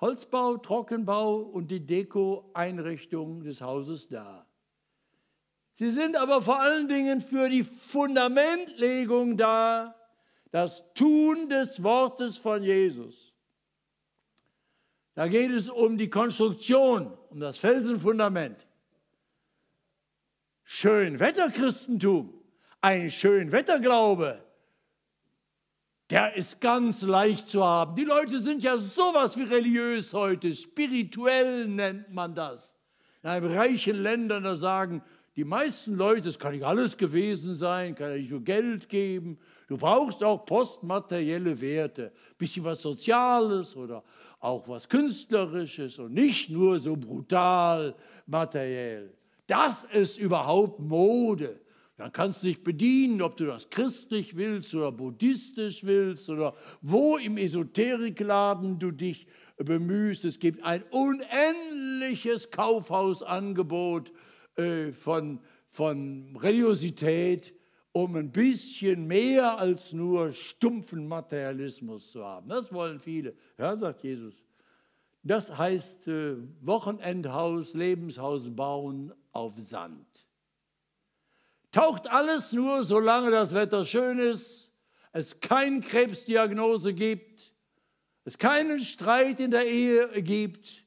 [0.02, 4.46] Holzbau, Trockenbau und die Deko-Einrichtung des Hauses da.
[5.74, 9.96] Sie sind aber vor allen Dingen für die Fundamentlegung da,
[10.52, 13.34] das Tun des Wortes von Jesus.
[15.16, 18.66] Da geht es um die Konstruktion, um das Felsenfundament.
[20.64, 22.40] Schönwetterchristentum
[22.82, 24.44] ein Schönwetterglaube,
[26.10, 27.96] der ist ganz leicht zu haben.
[27.96, 32.76] Die Leute sind ja sowas wie religiös heute, spirituell nennt man das.
[33.22, 35.04] In einem reichen Ländern, da sagen
[35.36, 39.38] die meisten Leute, es kann nicht alles gewesen sein, kann nicht nur Geld geben.
[39.68, 44.04] Du brauchst auch postmaterielle Werte, bisschen was Soziales oder
[44.40, 47.96] auch was Künstlerisches und nicht nur so brutal
[48.26, 49.14] materiell.
[49.48, 51.60] Das ist überhaupt Mode.
[52.00, 57.18] Dann kannst du dich bedienen, ob du das christlich willst oder buddhistisch willst oder wo
[57.18, 60.24] im Esoterikladen du dich bemühst.
[60.24, 64.14] Es gibt ein unendliches Kaufhausangebot
[64.56, 67.54] äh, von, von Religiosität,
[67.92, 72.48] um ein bisschen mehr als nur stumpfen Materialismus zu haben.
[72.48, 73.36] Das wollen viele.
[73.58, 74.36] Ja, sagt Jesus.
[75.22, 80.29] Das heißt äh, Wochenendhaus, Lebenshaus bauen auf Sand.
[81.72, 84.72] Taucht alles nur, solange das Wetter schön ist,
[85.12, 87.54] es keine Krebsdiagnose gibt,
[88.26, 90.86] es keinen Streit in der Ehe gibt,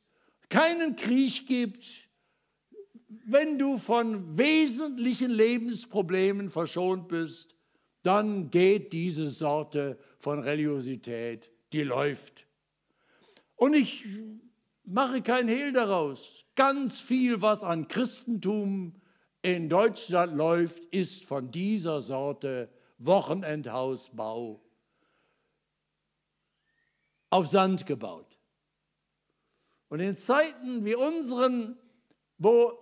[0.48, 1.84] keinen Krieg gibt,
[3.24, 7.54] wenn du von wesentlichen Lebensproblemen verschont bist,
[8.02, 12.46] dann geht diese Sorte von Religiosität, die läuft.
[13.54, 14.04] Und ich
[14.84, 16.44] mache kein Hehl daraus.
[16.56, 19.00] Ganz viel, was an Christentum
[19.42, 24.60] in Deutschland läuft, ist von dieser Sorte Wochenendhausbau
[27.30, 28.38] auf Sand gebaut.
[29.88, 31.76] Und in Zeiten wie unseren,
[32.38, 32.72] wo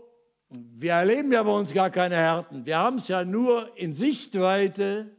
[0.50, 5.10] wir erleben ja bei uns gar keine Härten, wir haben es ja nur in Sichtweite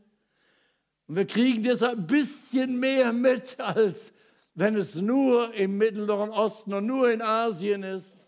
[1.07, 4.13] und wir kriegen deshalb ein bisschen mehr mit, als
[4.53, 8.27] wenn es nur im Mittleren Osten und nur in Asien ist.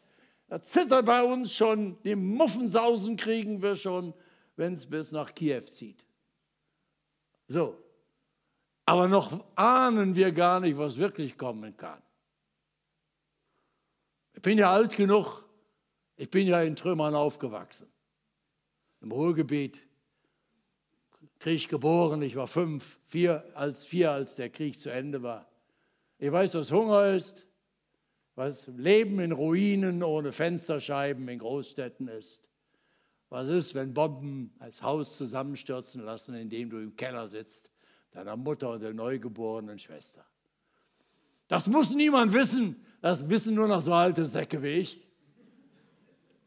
[0.53, 4.13] Da zittert bei uns schon, die Muffensausen kriegen wir schon,
[4.55, 6.05] wenn es bis nach Kiew zieht.
[7.47, 7.83] So.
[8.85, 11.99] Aber noch ahnen wir gar nicht, was wirklich kommen kann.
[14.33, 15.43] Ich bin ja alt genug,
[16.17, 17.91] ich bin ja in Trümmern aufgewachsen.
[19.01, 19.87] Im Ruhrgebiet.
[21.39, 25.49] Krieg geboren, ich war fünf, vier als, vier, als der Krieg zu Ende war.
[26.19, 27.43] Ich weiß, was Hunger ist,
[28.35, 32.47] was Leben in Ruinen ohne Fensterscheiben in Großstädten ist.
[33.29, 37.71] Was ist, wenn Bomben als Haus zusammenstürzen lassen, in dem du im Keller sitzt,
[38.11, 40.25] deiner Mutter und der neugeborenen Schwester?
[41.47, 42.83] Das muss niemand wissen.
[43.01, 45.07] Das wissen nur noch so alte Säcke wie ich.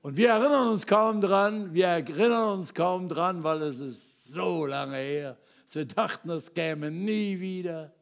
[0.03, 4.65] Und wir erinnern uns kaum dran, wir erinnern uns kaum dran, weil es ist so
[4.65, 5.37] lange her.
[5.65, 7.93] dass Wir dachten, es käme nie wieder.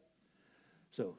[0.91, 1.17] So.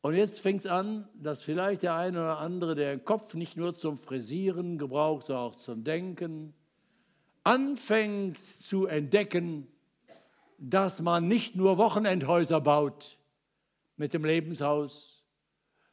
[0.00, 3.56] Und jetzt fängt es an, dass vielleicht der eine oder andere, der den Kopf nicht
[3.56, 6.54] nur zum Frisieren gebraucht, sondern auch zum Denken,
[7.42, 9.66] anfängt zu entdecken,
[10.58, 13.18] dass man nicht nur Wochenendhäuser baut
[13.96, 15.24] mit dem Lebenshaus,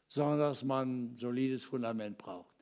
[0.08, 2.56] sondern dass man ein solides Fundament braucht.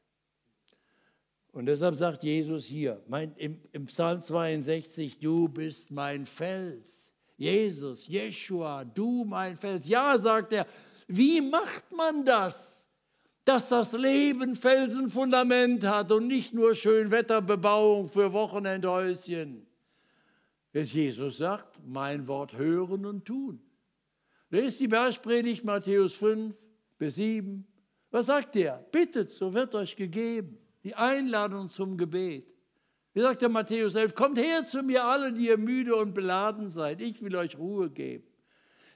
[1.51, 7.11] Und deshalb sagt Jesus hier mein, im, im Psalm 62, du bist mein Fels.
[7.37, 9.87] Jesus, Jeshua, du mein Fels.
[9.87, 10.65] Ja, sagt er,
[11.07, 12.85] wie macht man das?
[13.45, 19.65] Dass das Leben Felsenfundament hat und nicht nur Schönwetterbebauung für Wochenendhäuschen.
[20.71, 23.61] Dass Jesus sagt, mein Wort hören und tun.
[24.49, 26.55] Lest die Bergpredigt Matthäus 5
[26.97, 27.67] bis 7.
[28.11, 28.77] Was sagt er?
[28.91, 32.47] Bittet, so wird euch gegeben die Einladung zum Gebet.
[33.13, 36.69] Wie sagt der Matthäus 11, kommt her zu mir alle, die ihr müde und beladen
[36.69, 38.27] seid, ich will euch Ruhe geben.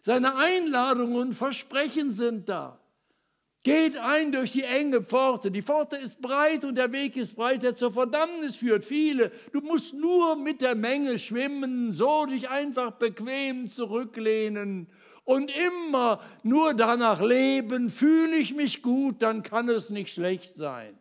[0.01, 2.79] Seine Einladungen und Versprechen sind da.
[3.63, 5.51] Geht ein durch die enge Pforte.
[5.51, 8.85] Die Pforte ist breit und der Weg ist breit, der zur Verdammnis führt.
[8.85, 9.31] Viele.
[9.51, 14.87] Du musst nur mit der Menge schwimmen, so dich einfach bequem zurücklehnen
[15.25, 17.89] und immer nur danach leben.
[17.89, 20.97] Fühle ich mich gut, dann kann es nicht schlecht sein.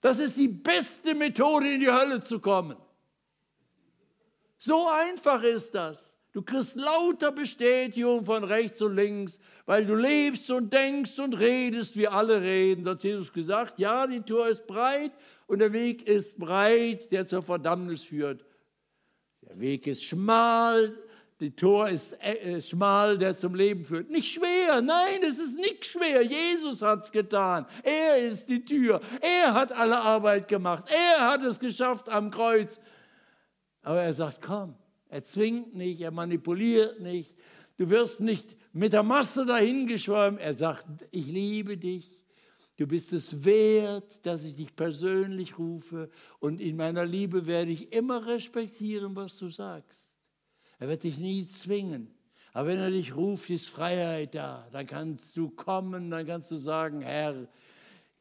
[0.00, 2.76] Das ist die beste Methode, in die Hölle zu kommen.
[4.58, 6.14] So einfach ist das.
[6.32, 11.96] Du kriegst lauter Bestätigung von rechts und links, weil du lebst und denkst und redest,
[11.96, 12.84] wie alle reden.
[12.84, 15.10] Da hat Jesus gesagt, ja, die Tür ist breit
[15.48, 18.44] und der Weg ist breit, der zur Verdammnis führt.
[19.42, 20.94] Der Weg ist schmal,
[21.40, 24.10] die Tor ist äh, schmal, der zum Leben führt.
[24.10, 26.22] Nicht schwer, nein, es ist nicht schwer.
[26.22, 27.66] Jesus hat es getan.
[27.82, 29.00] Er ist die Tür.
[29.20, 30.84] Er hat alle Arbeit gemacht.
[30.88, 32.78] Er hat es geschafft am Kreuz.
[33.82, 34.76] Aber er sagt, komm,
[35.10, 37.34] er zwingt nicht, er manipuliert nicht.
[37.76, 40.38] Du wirst nicht mit der Masse dahingeschwommen.
[40.38, 42.20] Er sagt, ich liebe dich.
[42.76, 46.08] Du bist es wert, dass ich dich persönlich rufe.
[46.38, 50.06] Und in meiner Liebe werde ich immer respektieren, was du sagst.
[50.78, 52.14] Er wird dich nie zwingen.
[52.52, 54.68] Aber wenn er dich ruft, ist Freiheit da.
[54.72, 57.48] Dann kannst du kommen, dann kannst du sagen, Herr,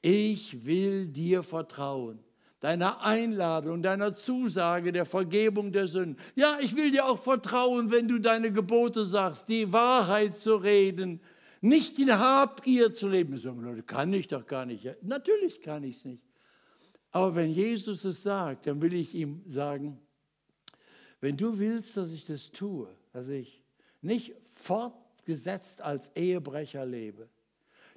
[0.01, 2.19] ich will dir vertrauen.
[2.59, 6.17] Deiner Einladung, deiner Zusage der Vergebung der Sünden.
[6.35, 11.21] Ja, ich will dir auch vertrauen, wenn du deine Gebote sagst, die Wahrheit zu reden,
[11.61, 13.37] nicht in Habgier zu leben.
[13.37, 14.87] Sagen Leute, kann ich doch gar nicht.
[15.03, 16.23] Natürlich kann ich es nicht.
[17.11, 19.99] Aber wenn Jesus es sagt, dann will ich ihm sagen,
[21.21, 23.61] wenn du willst, dass ich das tue, dass ich
[24.01, 27.27] nicht fortgesetzt als Ehebrecher lebe,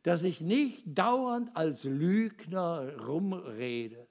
[0.03, 4.09] dass ich nicht dauernd als Lügner rumrede,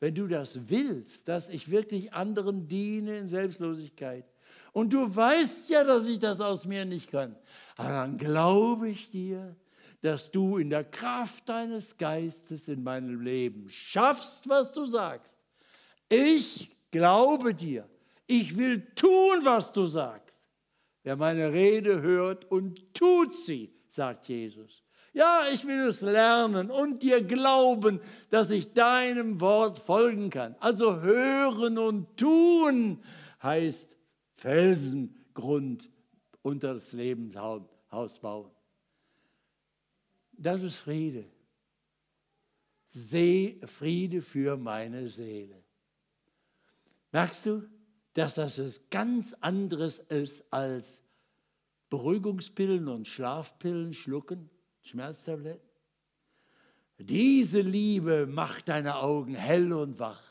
[0.00, 4.24] wenn du das willst, dass ich wirklich anderen diene in Selbstlosigkeit,
[4.72, 7.34] und du weißt ja, dass ich das aus mir nicht kann,
[7.78, 9.56] dann glaube ich dir,
[10.02, 15.38] dass du in der Kraft deines Geistes in meinem Leben schaffst, was du sagst.
[16.08, 17.88] Ich glaube dir.
[18.26, 20.42] Ich will tun, was du sagst.
[21.02, 24.85] Wer meine Rede hört und tut sie, sagt Jesus.
[25.16, 28.00] Ja, ich will es lernen und dir glauben,
[28.30, 30.54] dass ich deinem Wort folgen kann.
[30.60, 33.02] Also hören und tun
[33.42, 33.96] heißt
[34.34, 35.90] Felsengrund
[36.42, 38.50] unter das Lebenshaus bauen.
[40.32, 41.24] Das ist Friede.
[42.90, 45.62] See Friede für meine Seele.
[47.10, 47.62] Merkst du?
[48.16, 51.02] dass das etwas ganz anderes ist als
[51.90, 54.48] Beruhigungspillen und Schlafpillen schlucken,
[54.86, 55.68] Schmerztabletten.
[56.98, 60.22] Diese Liebe macht deine Augen hell und wach.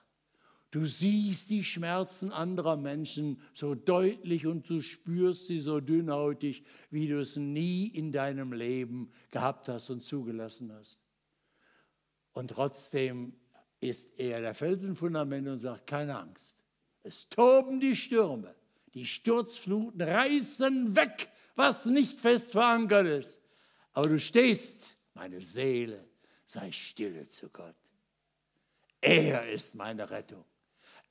[0.72, 7.08] Du siehst die Schmerzen anderer Menschen so deutlich und du spürst sie so dünnhäutig, wie
[7.08, 11.00] du es nie in deinem Leben gehabt hast und zugelassen hast.
[12.34, 13.34] Und trotzdem
[13.80, 16.56] ist er der Felsenfundament und sagt, keine Angst.
[17.04, 18.54] Es toben die Stürme,
[18.94, 23.45] die Sturzfluten reißen weg, was nicht fest verankert ist.
[23.96, 26.06] Aber du stehst, meine Seele,
[26.46, 27.76] sei stille zu Gott.
[29.00, 30.44] Er ist meine Rettung.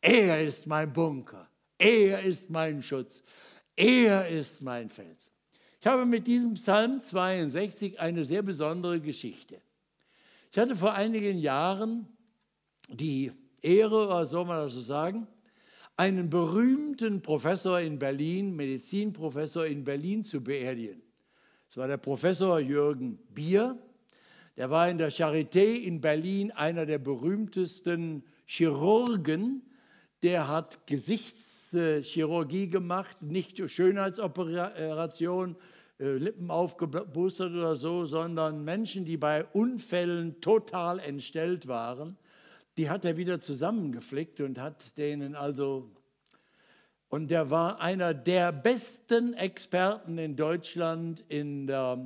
[0.03, 1.49] Er ist mein Bunker.
[1.79, 3.23] Er ist mein Schutz.
[3.75, 5.31] Er ist mein Fels.
[5.81, 9.63] Ich habe mit diesem Psalm 62 eine sehr besondere Geschichte.
[10.53, 12.07] Ich hatte vor einigen Jahren
[12.89, 13.33] die
[13.63, 15.27] Ehre, oder soll man das so sagen,
[15.97, 21.04] einen berühmten Professor in Berlin, Medizinprofessor in Berlin zu beerdigen.
[21.75, 23.77] Das war der Professor Jürgen Bier.
[24.57, 29.61] Der war in der Charité in Berlin einer der berühmtesten Chirurgen.
[30.23, 35.57] Der hat Gesichtschirurgie gemacht, nicht Schönheitsoperation,
[35.99, 42.17] äh, Lippen aufgebustert oder so, sondern Menschen, die bei Unfällen total entstellt waren,
[42.79, 45.91] die hat er wieder zusammengeflickt und hat denen also,
[47.15, 51.97] und der war einer der besten Experten in Deutschland in der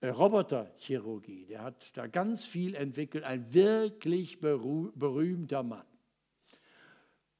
[0.00, 1.46] äh, Roboterchirurgie.
[1.46, 5.86] Der hat da ganz viel entwickelt, ein wirklich berühmter Mann.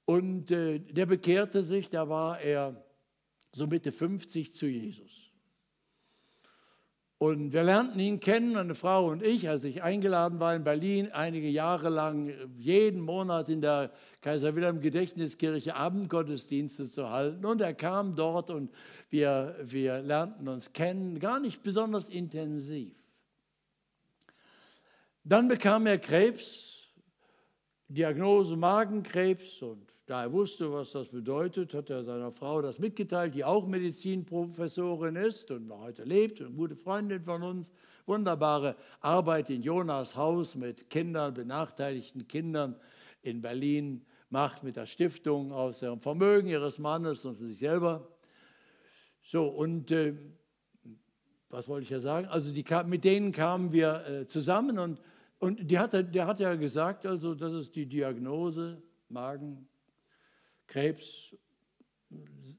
[0.05, 2.81] Und äh, der bekehrte sich, da war er
[3.51, 5.28] so Mitte 50 zu Jesus.
[7.19, 11.11] Und wir lernten ihn kennen, meine Frau und ich, als ich eingeladen war in Berlin,
[11.11, 13.91] einige Jahre lang jeden Monat in der
[14.21, 17.45] Kaiser Wilhelm Gedächtniskirche Abendgottesdienste zu halten.
[17.45, 18.71] Und er kam dort und
[19.11, 22.95] wir, wir lernten uns kennen, gar nicht besonders intensiv.
[25.25, 26.87] Dann bekam er Krebs,
[27.89, 33.35] Diagnose Magenkrebs und da er wusste, was das bedeutet, hat er seiner Frau das mitgeteilt,
[33.35, 37.75] die auch Medizinprofessorin ist und noch heute lebt, eine gute Freundin von uns.
[38.07, 42.75] Wunderbare Arbeit in Jonas Haus mit Kindern, benachteiligten Kindern
[43.21, 48.09] in Berlin macht mit der Stiftung aus ihrem Vermögen ihres Mannes und sich selber.
[49.21, 50.15] So, und äh,
[51.51, 52.27] was wollte ich ja sagen?
[52.29, 55.03] Also die, mit denen kamen wir äh, zusammen und,
[55.39, 59.69] und die hat, der hat ja gesagt, also das ist die Diagnose, Magen,
[60.69, 61.35] Krebs,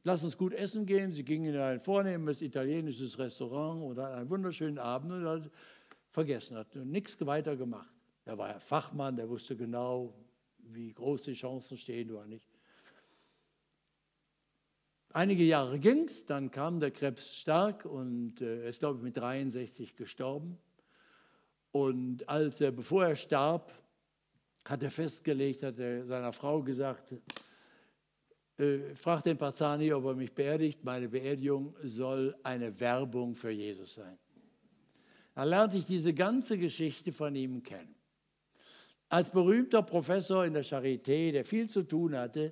[0.04, 1.12] lass uns gut essen gehen.
[1.12, 5.52] Sie gingen in ein vornehmes italienisches Restaurant und hatten einen wunderschönen Abend und hat
[6.12, 7.92] vergessen, hat nichts weiter gemacht.
[8.26, 10.14] Er war ja Fachmann, der wusste genau,
[10.58, 12.50] wie groß die Chancen stehen oder nicht.
[15.12, 19.04] Einige Jahre ging es, dann kam der Krebs stark und äh, er ist, glaube ich,
[19.04, 20.58] mit 63 gestorben.
[21.72, 23.74] Und als er, bevor er starb,
[24.66, 27.16] hat er festgelegt, hat er seiner Frau gesagt,
[28.60, 30.84] äh, fragt den Parzani, ob er mich beerdigt.
[30.84, 34.18] Meine Beerdigung soll eine Werbung für Jesus sein.
[35.34, 37.96] Dann lernte ich diese ganze Geschichte von ihm kennen.
[39.08, 42.52] Als berühmter Professor in der Charité, der viel zu tun hatte,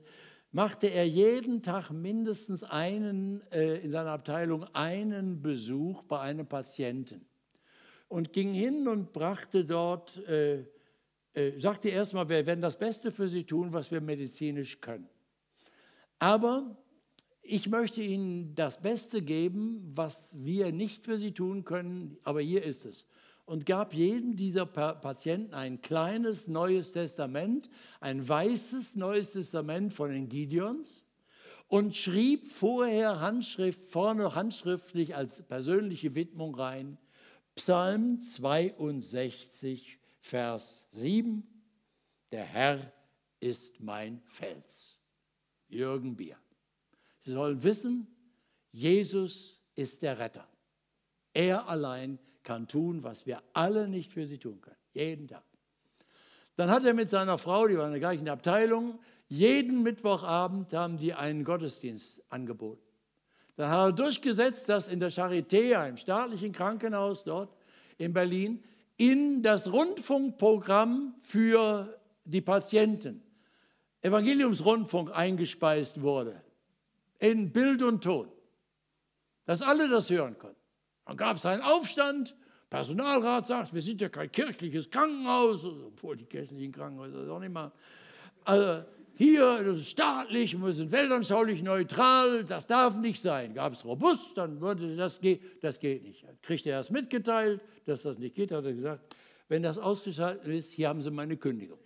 [0.52, 7.26] machte er jeden Tag mindestens einen, äh, in seiner Abteilung einen Besuch bei einem Patienten
[8.08, 10.64] und ging hin und brachte dort, äh,
[11.34, 15.10] äh, sagte erstmal, wir werden das Beste für Sie tun, was wir medizinisch können.
[16.20, 16.76] Aber
[17.42, 22.64] ich möchte Ihnen das Beste geben, was wir nicht für Sie tun können, aber hier
[22.64, 23.06] ist es.
[23.46, 27.70] Und gab jedem dieser Patienten ein kleines neues Testament,
[28.02, 31.06] ein weißes neues Testament von den Gideons
[31.70, 36.98] und schrieb vorher Handschrift, vorne handschriftlich als persönliche Widmung rein,
[37.56, 41.48] Psalm 62, Vers 7,
[42.32, 42.92] der Herr
[43.40, 44.97] ist mein Fels.
[45.70, 46.38] Jürgen Bier.
[47.20, 48.08] Sie sollen wissen,
[48.72, 50.48] Jesus ist der Retter.
[51.34, 54.78] Er allein kann tun, was wir alle nicht für sie tun können.
[54.94, 55.44] Jeden Tag.
[56.56, 60.98] Dann hat er mit seiner Frau, die war in der gleichen Abteilung, jeden Mittwochabend haben
[60.98, 62.82] die einen Gottesdienst angeboten.
[63.58, 67.56] Dann hat er durchgesetzt, dass in der Charité, einem staatlichen Krankenhaus dort
[67.98, 68.64] in Berlin,
[68.96, 73.22] in das Rundfunkprogramm für die Patienten
[74.02, 76.42] Evangeliumsrundfunk eingespeist wurde,
[77.20, 78.30] in Bild und Ton,
[79.46, 80.58] dass alle das hören konnten.
[81.06, 82.36] Dann gab es einen Aufstand,
[82.70, 87.54] Personalrat sagt, wir sind ja kein kirchliches Krankenhaus, obwohl die kirchlichen Krankenhäuser das auch nicht
[87.54, 87.72] machen.
[88.44, 88.84] Also
[89.16, 93.54] hier, das ist staatlich, wir sind weltanschaulich neutral, das darf nicht sein.
[93.54, 96.26] Gab es robust, dann würde das gehen, das geht nicht.
[96.42, 99.16] Kriegt er das mitgeteilt, dass das nicht geht, hat er gesagt,
[99.48, 101.80] wenn das ausgeschaltet ist, hier haben Sie meine Kündigung.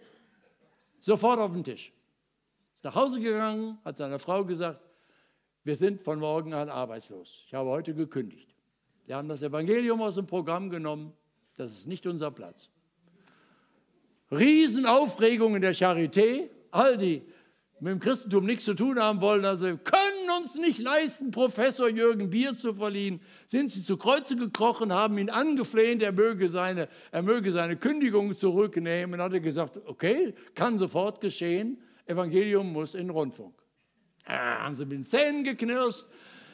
[1.00, 1.94] Sofort auf den Tisch.
[2.82, 4.82] Ist nach Hause gegangen, hat seiner Frau gesagt,
[5.64, 7.44] wir sind von morgen an arbeitslos.
[7.46, 8.56] Ich habe heute gekündigt.
[9.06, 11.14] Wir haben das Evangelium aus dem Programm genommen.
[11.58, 12.70] Das ist nicht unser Platz.
[14.32, 16.50] Riesenaufregung in der Charité.
[16.72, 17.22] All die
[17.80, 22.32] mit dem Christentum nichts zu tun haben wollen, also können uns nicht leisten, Professor Jürgen
[22.32, 27.22] Bier zu verliehen, sind sie zu Kreuze gekrochen, haben ihn angefleht, er möge seine, er
[27.22, 29.20] möge seine Kündigung zurücknehmen.
[29.20, 31.78] Und hat er gesagt, okay, kann sofort geschehen.
[32.06, 33.56] Evangelium muss in den Rundfunk.
[34.26, 36.06] Da haben sie mit den Zähnen geknirscht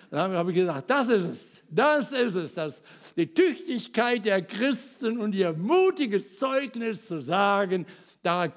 [0.10, 2.82] dann habe ich gesagt, das ist es, das ist es, das,
[3.16, 7.86] die Tüchtigkeit der Christen und ihr mutiges Zeugnis zu sagen,
[8.22, 8.48] da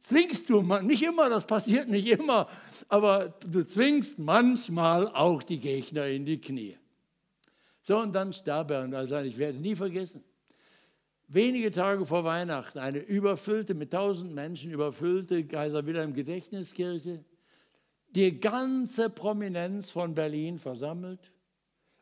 [0.00, 2.48] zwingst du, nicht immer, das passiert nicht immer,
[2.88, 6.78] aber du zwingst manchmal auch die Gegner in die Knie.
[7.82, 10.24] So, und dann starb er und also ich werde nie vergessen.
[11.28, 17.24] Wenige Tage vor Weihnachten eine überfüllte, mit tausend Menschen überfüllte Kaiser Wilhelm Gedächtniskirche,
[18.10, 21.32] die ganze Prominenz von Berlin versammelt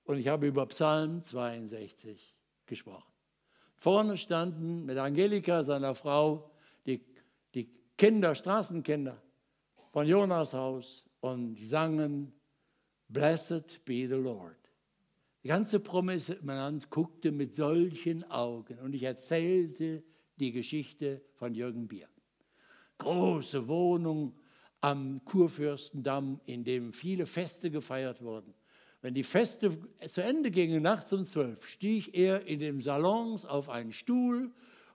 [0.05, 2.35] und ich habe über Psalm 62
[2.67, 3.11] gesprochen.
[3.77, 6.51] Vorne standen mit Angelika, seiner Frau,
[6.87, 7.05] die,
[7.55, 9.21] die Kinder, Straßenkinder
[9.91, 12.33] von Jonas Haus und sangen
[13.09, 14.64] Blessed be the Lord.
[15.45, 20.03] Die ganze Prominenz guckte mit solchen Augen und ich erzählte
[20.37, 22.09] die Geschichte von Jürgen Bier.
[22.97, 24.33] Große Wohnung
[24.81, 28.55] am Kurfürstendamm, in dem viele Feste gefeiert wurden.
[29.03, 29.71] Wenn die Feste
[30.09, 34.51] zu Ende gingen, nachts um zwölf, stieg er in den Salons auf einen Stuhl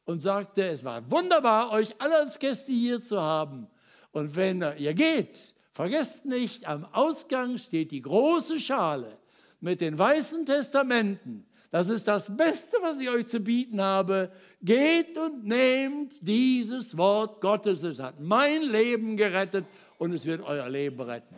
[0.06, 3.68] und sagte, es war wunderbar, euch alle als Gäste hier zu haben.
[4.12, 9.20] Und wenn ihr geht, vergesst nicht, am Ausgang steht die große Schale
[9.60, 11.45] mit den weißen Testamenten.
[11.72, 14.32] Das ist das Beste, was ich euch zu bieten habe.
[14.62, 17.84] Geht und nehmt dieses Wort Gottes.
[17.84, 19.66] Es hat mein Leben gerettet
[19.99, 21.36] und es wird euer Leben retten.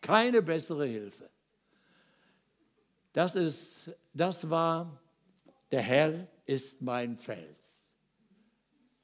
[0.00, 1.28] Keine bessere Hilfe.
[3.12, 5.00] Das, ist, das war,
[5.70, 7.64] der Herr ist mein Fels.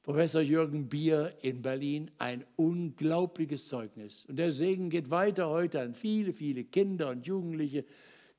[0.03, 4.25] Professor Jürgen Bier in Berlin, ein unglaubliches Zeugnis.
[4.25, 7.85] Und der Segen geht weiter heute an viele, viele Kinder und Jugendliche,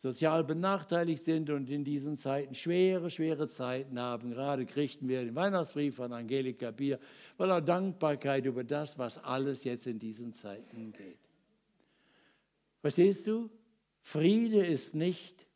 [0.03, 4.31] sozial benachteiligt sind und in diesen Zeiten schwere, schwere Zeiten haben.
[4.31, 6.99] Gerade kriegten wir den Weihnachtsbrief von Angelika Bier
[7.37, 11.21] voller Dankbarkeit über das, was alles jetzt in diesen Zeiten geht.
[12.81, 13.49] Verstehst du?
[14.01, 15.47] Friede ist nicht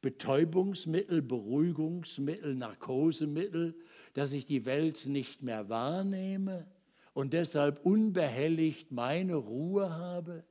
[0.00, 3.74] Betäubungsmittel, Beruhigungsmittel, Narkosemittel,
[4.14, 6.68] dass ich die Welt nicht mehr wahrnehme
[7.14, 10.44] und deshalb unbehelligt meine Ruhe habe,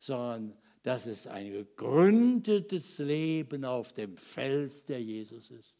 [0.00, 5.76] sondern dass es ein gegründetes Leben auf dem Fels, der Jesus ist.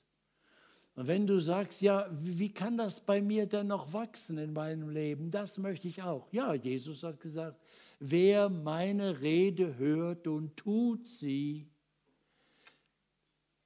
[0.94, 4.90] Und wenn du sagst, ja, wie kann das bei mir denn noch wachsen in meinem
[4.90, 5.30] Leben?
[5.30, 6.30] Das möchte ich auch.
[6.32, 7.58] Ja, Jesus hat gesagt,
[7.98, 11.66] wer meine Rede hört und tut sie.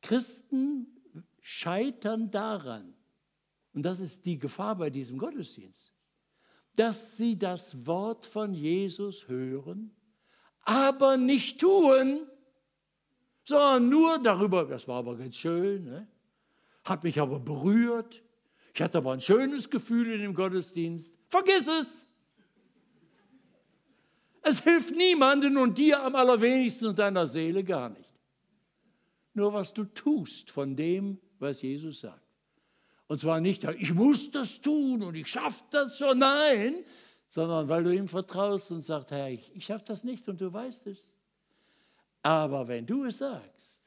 [0.00, 0.86] Christen
[1.40, 2.94] scheitern daran,
[3.72, 5.92] und das ist die Gefahr bei diesem Gottesdienst,
[6.76, 9.95] dass sie das Wort von Jesus hören
[10.66, 12.26] aber nicht tun,
[13.44, 16.08] sondern nur darüber, das war aber ganz schön, ne?
[16.84, 18.22] hat mich aber berührt,
[18.74, 21.14] ich hatte aber ein schönes Gefühl in dem Gottesdienst.
[21.28, 22.06] Vergiss es!
[24.42, 28.10] Es hilft niemandem und dir am allerwenigsten und deiner Seele gar nicht.
[29.34, 32.22] Nur was du tust von dem, was Jesus sagt.
[33.06, 36.18] Und zwar nicht, ich muss das tun und ich schaffe das schon.
[36.18, 36.84] Nein,
[37.28, 40.52] sondern weil du ihm vertraust und sagst, Herr, ich, ich schaffe das nicht und du
[40.52, 41.10] weißt es.
[42.22, 43.84] Aber wenn du es sagst,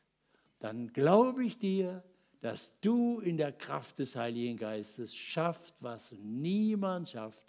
[0.60, 2.04] dann glaube ich dir,
[2.42, 7.42] dass du in der Kraft des Heiligen Geistes schaffst, was niemand schafft.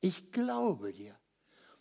[0.00, 1.16] Ich glaube dir.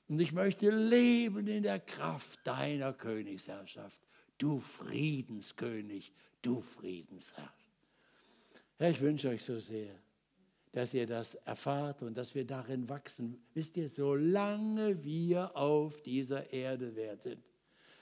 [0.08, 4.00] Und ich möchte leben in der Kraft deiner Königsherrschaft.
[4.38, 7.54] Du Friedenskönig, du Friedensherr.
[8.78, 9.96] Herr, ich wünsche euch so sehr,
[10.76, 13.42] dass ihr das erfahrt und dass wir darin wachsen.
[13.54, 17.42] Wisst ihr, solange wir auf dieser Erde werden,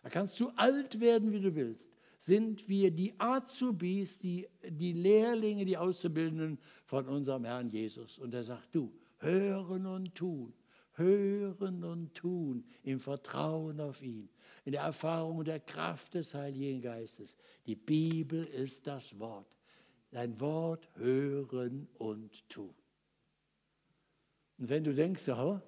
[0.01, 5.65] da kannst du alt werden, wie du willst, sind wir die Azubis, die, die Lehrlinge,
[5.65, 8.17] die Auszubildenden von unserem Herrn Jesus.
[8.17, 10.51] Und er sagt, du, hören und tun,
[10.93, 14.29] hören und tun im Vertrauen auf ihn,
[14.65, 17.37] in der Erfahrung der Kraft des Heiligen Geistes.
[17.67, 19.45] Die Bibel ist das Wort
[20.13, 22.73] dein Wort hören und tun.
[24.57, 25.61] Und wenn du denkst, ja,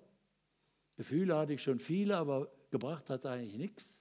[0.95, 3.99] Gefühle hatte ich schon viele, aber gebracht hat eigentlich nichts,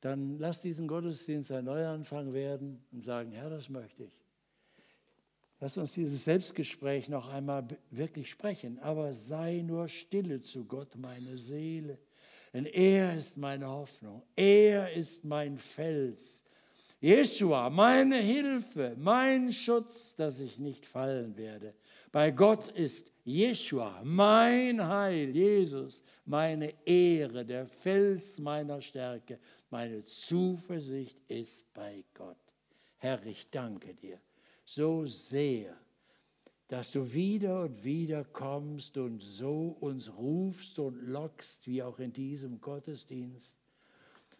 [0.00, 4.12] dann lass diesen Gottesdienst ein Neuanfang werden und sagen, Herr, das möchte ich.
[5.58, 11.38] Lass uns dieses Selbstgespräch noch einmal wirklich sprechen, aber sei nur stille zu Gott, meine
[11.38, 11.98] Seele,
[12.52, 16.44] denn er ist meine Hoffnung, er ist mein Fels,
[17.00, 21.74] Jeshua, meine Hilfe, mein Schutz, dass ich nicht fallen werde.
[22.10, 29.38] Bei Gott ist Jeshua, mein Heil, Jesus, meine Ehre, der Fels meiner Stärke,
[29.68, 32.36] meine Zuversicht ist bei Gott.
[32.98, 34.18] Herr, ich danke dir
[34.64, 35.76] so sehr,
[36.68, 42.12] dass du wieder und wieder kommst und so uns rufst und lockst, wie auch in
[42.12, 43.56] diesem Gottesdienst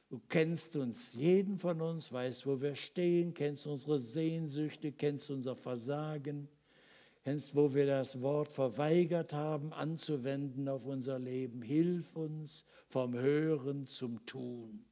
[0.09, 5.57] Du kennst uns, jeden von uns, weißt, wo wir stehen, kennst unsere Sehnsüchte, kennst unser
[5.57, 6.49] Versagen,
[7.25, 11.61] kennst, wo wir das Wort verweigert haben anzuwenden auf unser Leben.
[11.61, 14.85] Hilf uns vom Hören zum Tun.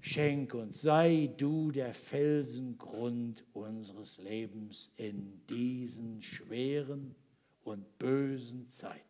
[0.00, 7.14] Schenk uns, sei du der Felsengrund unseres Lebens in diesen schweren
[7.62, 9.00] und bösen Zeiten.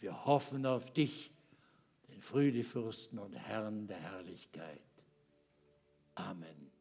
[0.00, 1.30] Wir hoffen auf dich
[2.16, 4.80] den Friedefürsten und Herrn der Herrlichkeit.
[6.14, 6.72] Amen.